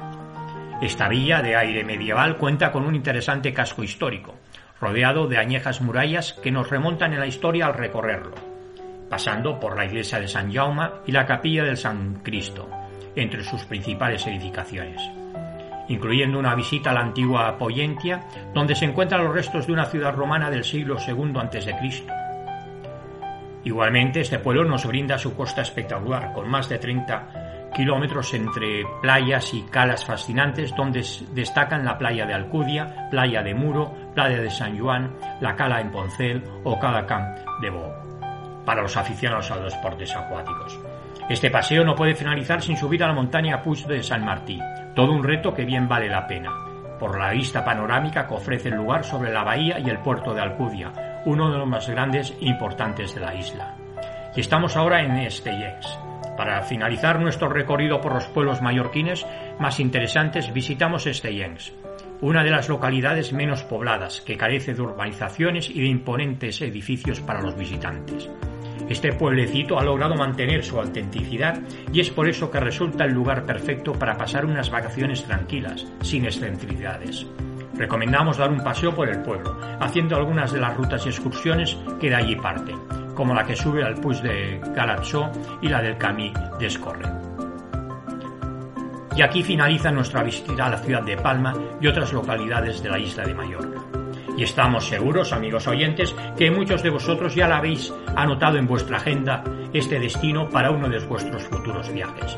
Esta 0.81 1.09
villa 1.09 1.41
de 1.41 1.55
aire 1.55 1.83
medieval 1.83 2.37
cuenta 2.37 2.71
con 2.71 2.85
un 2.85 2.95
interesante 2.95 3.53
casco 3.53 3.83
histórico, 3.83 4.35
rodeado 4.79 5.27
de 5.27 5.37
añejas 5.37 5.81
murallas 5.81 6.33
que 6.33 6.51
nos 6.51 6.69
remontan 6.69 7.13
en 7.13 7.19
la 7.19 7.27
historia 7.27 7.65
al 7.65 7.73
recorrerlo, 7.73 8.35
pasando 9.09 9.59
por 9.59 9.75
la 9.75 9.85
iglesia 9.85 10.19
de 10.19 10.27
San 10.27 10.53
Jaume 10.53 10.89
y 11.05 11.11
la 11.11 11.25
capilla 11.25 11.63
del 11.63 11.77
San 11.77 12.21
Cristo, 12.23 12.69
entre 13.15 13.43
sus 13.43 13.63
principales 13.65 14.25
edificaciones, 14.27 15.01
incluyendo 15.87 16.39
una 16.39 16.55
visita 16.55 16.91
a 16.91 16.93
la 16.93 17.01
antigua 17.01 17.57
Poyentia, 17.57 18.23
donde 18.53 18.75
se 18.75 18.85
encuentran 18.85 19.23
los 19.23 19.33
restos 19.33 19.67
de 19.67 19.73
una 19.73 19.85
ciudad 19.85 20.13
romana 20.15 20.49
del 20.49 20.63
siglo 20.63 20.97
II 21.05 21.33
a.C. 21.37 21.75
Igualmente, 23.63 24.21
este 24.21 24.39
pueblo 24.39 24.63
nos 24.63 24.85
brinda 24.85 25.17
su 25.17 25.35
costa 25.35 25.61
espectacular, 25.61 26.31
con 26.33 26.47
más 26.47 26.69
de 26.69 26.77
30 26.77 27.71
kilómetros 27.75 28.33
entre 28.33 28.85
playas 29.01 29.53
y 29.53 29.61
calas 29.63 30.05
fascinantes, 30.05 30.75
donde 30.75 31.05
destacan 31.33 31.85
la 31.85 31.97
playa 31.97 32.25
de 32.25 32.33
Alcudia, 32.33 33.09
playa 33.11 33.43
de 33.43 33.53
Muro, 33.53 33.93
playa 34.15 34.39
de 34.39 34.49
San 34.49 34.79
Juan, 34.79 35.13
la 35.41 35.55
cala 35.55 35.81
en 35.81 35.91
Poncel 35.91 36.43
o 36.63 36.79
Cala 36.79 37.05
Camp 37.05 37.37
de 37.61 37.69
Bo. 37.69 37.93
para 38.65 38.81
los 38.81 38.97
aficionados 38.97 39.51
a 39.51 39.57
los 39.57 39.73
deportes 39.73 40.15
acuáticos. 40.15 40.79
Este 41.29 41.51
paseo 41.51 41.83
no 41.83 41.93
puede 41.93 42.15
finalizar 42.15 42.61
sin 42.61 42.77
subir 42.77 43.03
a 43.03 43.07
la 43.07 43.13
montaña 43.13 43.61
Puig 43.61 43.85
de 43.85 44.01
San 44.01 44.23
Martí, 44.23 44.61
todo 44.95 45.11
un 45.11 45.25
reto 45.25 45.53
que 45.53 45.65
bien 45.65 45.85
vale 45.85 46.07
la 46.07 46.25
pena, 46.25 46.51
por 46.97 47.19
la 47.19 47.31
vista 47.31 47.65
panorámica 47.65 48.25
que 48.25 48.33
ofrece 48.33 48.69
el 48.69 48.75
lugar 48.75 49.03
sobre 49.03 49.33
la 49.33 49.43
bahía 49.43 49.77
y 49.77 49.89
el 49.89 49.99
puerto 49.99 50.33
de 50.33 50.39
Alcudia, 50.39 51.21
uno 51.25 51.51
de 51.51 51.57
los 51.57 51.67
más 51.67 51.89
grandes 51.89 52.31
e 52.31 52.45
importantes 52.45 53.13
de 53.13 53.19
la 53.19 53.35
isla. 53.35 53.75
Y 54.37 54.39
estamos 54.39 54.77
ahora 54.77 55.01
en 55.01 55.17
Estellés. 55.17 55.99
Para 56.37 56.61
finalizar 56.61 57.19
nuestro 57.19 57.49
recorrido 57.49 57.99
por 57.99 58.13
los 58.13 58.27
pueblos 58.27 58.61
mallorquines 58.61 59.25
más 59.59 59.81
interesantes, 59.81 60.53
visitamos 60.53 61.07
Estellens, 61.07 61.73
una 62.21 62.41
de 62.41 62.51
las 62.51 62.69
localidades 62.69 63.33
menos 63.33 63.63
pobladas, 63.63 64.21
que 64.21 64.37
carece 64.37 64.73
de 64.73 64.81
urbanizaciones 64.81 65.69
y 65.69 65.81
de 65.81 65.87
imponentes 65.87 66.61
edificios 66.61 67.19
para 67.19 67.41
los 67.41 67.57
visitantes. 67.57 68.29
Este 68.89 69.11
pueblecito 69.11 69.77
ha 69.77 69.83
logrado 69.83 70.15
mantener 70.15 70.63
su 70.63 70.79
autenticidad 70.79 71.59
y 71.91 71.99
es 71.99 72.09
por 72.09 72.29
eso 72.29 72.49
que 72.49 72.61
resulta 72.61 73.03
el 73.03 73.13
lugar 73.13 73.45
perfecto 73.45 73.93
para 73.93 74.17
pasar 74.17 74.45
unas 74.45 74.69
vacaciones 74.69 75.25
tranquilas, 75.25 75.85
sin 76.01 76.23
excentricidades. 76.23 77.25
Recomendamos 77.75 78.37
dar 78.37 78.49
un 78.49 78.63
paseo 78.63 78.95
por 78.95 79.09
el 79.09 79.21
pueblo, 79.21 79.59
haciendo 79.79 80.15
algunas 80.15 80.53
de 80.53 80.61
las 80.61 80.75
rutas 80.75 81.05
y 81.05 81.09
excursiones 81.09 81.77
que 81.99 82.09
de 82.09 82.15
allí 82.15 82.35
parten, 82.37 82.77
como 83.13 83.33
la 83.33 83.43
que 83.43 83.55
sube 83.55 83.83
al 83.83 83.95
Puig 83.95 84.21
de 84.21 84.59
Galatzó 84.73 85.31
y 85.61 85.67
la 85.67 85.81
del 85.81 85.97
Camí 85.97 86.33
de 86.57 86.65
Escorre. 86.65 87.05
Y 89.17 89.21
aquí 89.21 89.43
finaliza 89.43 89.91
nuestra 89.91 90.23
visita 90.23 90.67
a 90.67 90.69
la 90.69 90.77
ciudad 90.77 91.03
de 91.03 91.17
Palma 91.17 91.53
y 91.81 91.87
otras 91.87 92.13
localidades 92.13 92.81
de 92.81 92.89
la 92.89 92.99
isla 92.99 93.25
de 93.25 93.33
Mallorca. 93.33 93.76
Y 94.37 94.43
estamos 94.43 94.87
seguros, 94.87 95.33
amigos 95.33 95.67
oyentes, 95.67 96.15
que 96.37 96.51
muchos 96.51 96.83
de 96.83 96.91
vosotros 96.91 97.33
ya 97.33 97.47
la 97.47 97.57
habéis 97.57 97.91
anotado 98.15 98.57
en 98.57 98.67
vuestra 98.67 98.97
agenda 98.97 99.43
este 99.73 99.99
destino 99.99 100.47
para 100.47 100.69
uno 100.69 100.87
de 100.87 100.99
vuestros 100.99 101.41
futuros 101.43 101.91
viajes. 101.91 102.37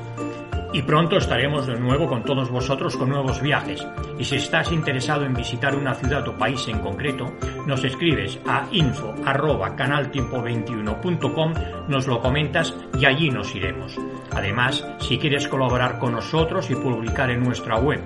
Y 0.71 0.83
pronto 0.83 1.17
estaremos 1.17 1.65
de 1.65 1.79
nuevo 1.79 2.05
con 2.07 2.21
todos 2.23 2.51
vosotros 2.51 2.95
con 2.95 3.09
nuevos 3.09 3.41
viajes. 3.41 3.83
Y 4.19 4.23
si 4.23 4.35
estás 4.35 4.71
interesado 4.71 5.25
en 5.25 5.33
visitar 5.33 5.75
una 5.75 5.95
ciudad 5.95 6.27
o 6.27 6.37
país 6.37 6.67
en 6.67 6.77
concreto, 6.79 7.33
nos 7.65 7.83
escribes 7.83 8.39
a 8.45 8.67
info 8.71 9.15
canaltiempo21.com, 9.15 11.53
nos 11.87 12.05
lo 12.05 12.21
comentas 12.21 12.75
y 12.99 13.05
allí 13.05 13.31
nos 13.31 13.55
iremos. 13.55 13.97
Además, 14.31 14.85
si 14.99 15.17
quieres 15.17 15.47
colaborar 15.47 15.97
con 15.97 16.11
nosotros 16.11 16.69
y 16.69 16.75
publicar 16.75 17.31
en 17.31 17.41
nuestra 17.43 17.79
web 17.79 18.03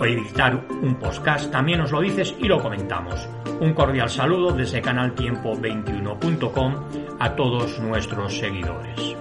o 0.00 0.06
editar 0.06 0.64
un 0.82 0.96
podcast, 0.96 1.52
también 1.52 1.78
nos 1.78 1.92
lo 1.92 2.00
dices 2.00 2.34
y 2.38 2.48
lo 2.48 2.60
comentamos. 2.60 3.28
Un 3.60 3.74
cordial 3.74 4.08
saludo 4.08 4.52
desde 4.52 4.82
canaltiempo21.com 4.82 6.74
a 7.18 7.36
todos 7.36 7.78
nuestros 7.78 8.38
seguidores. 8.38 9.14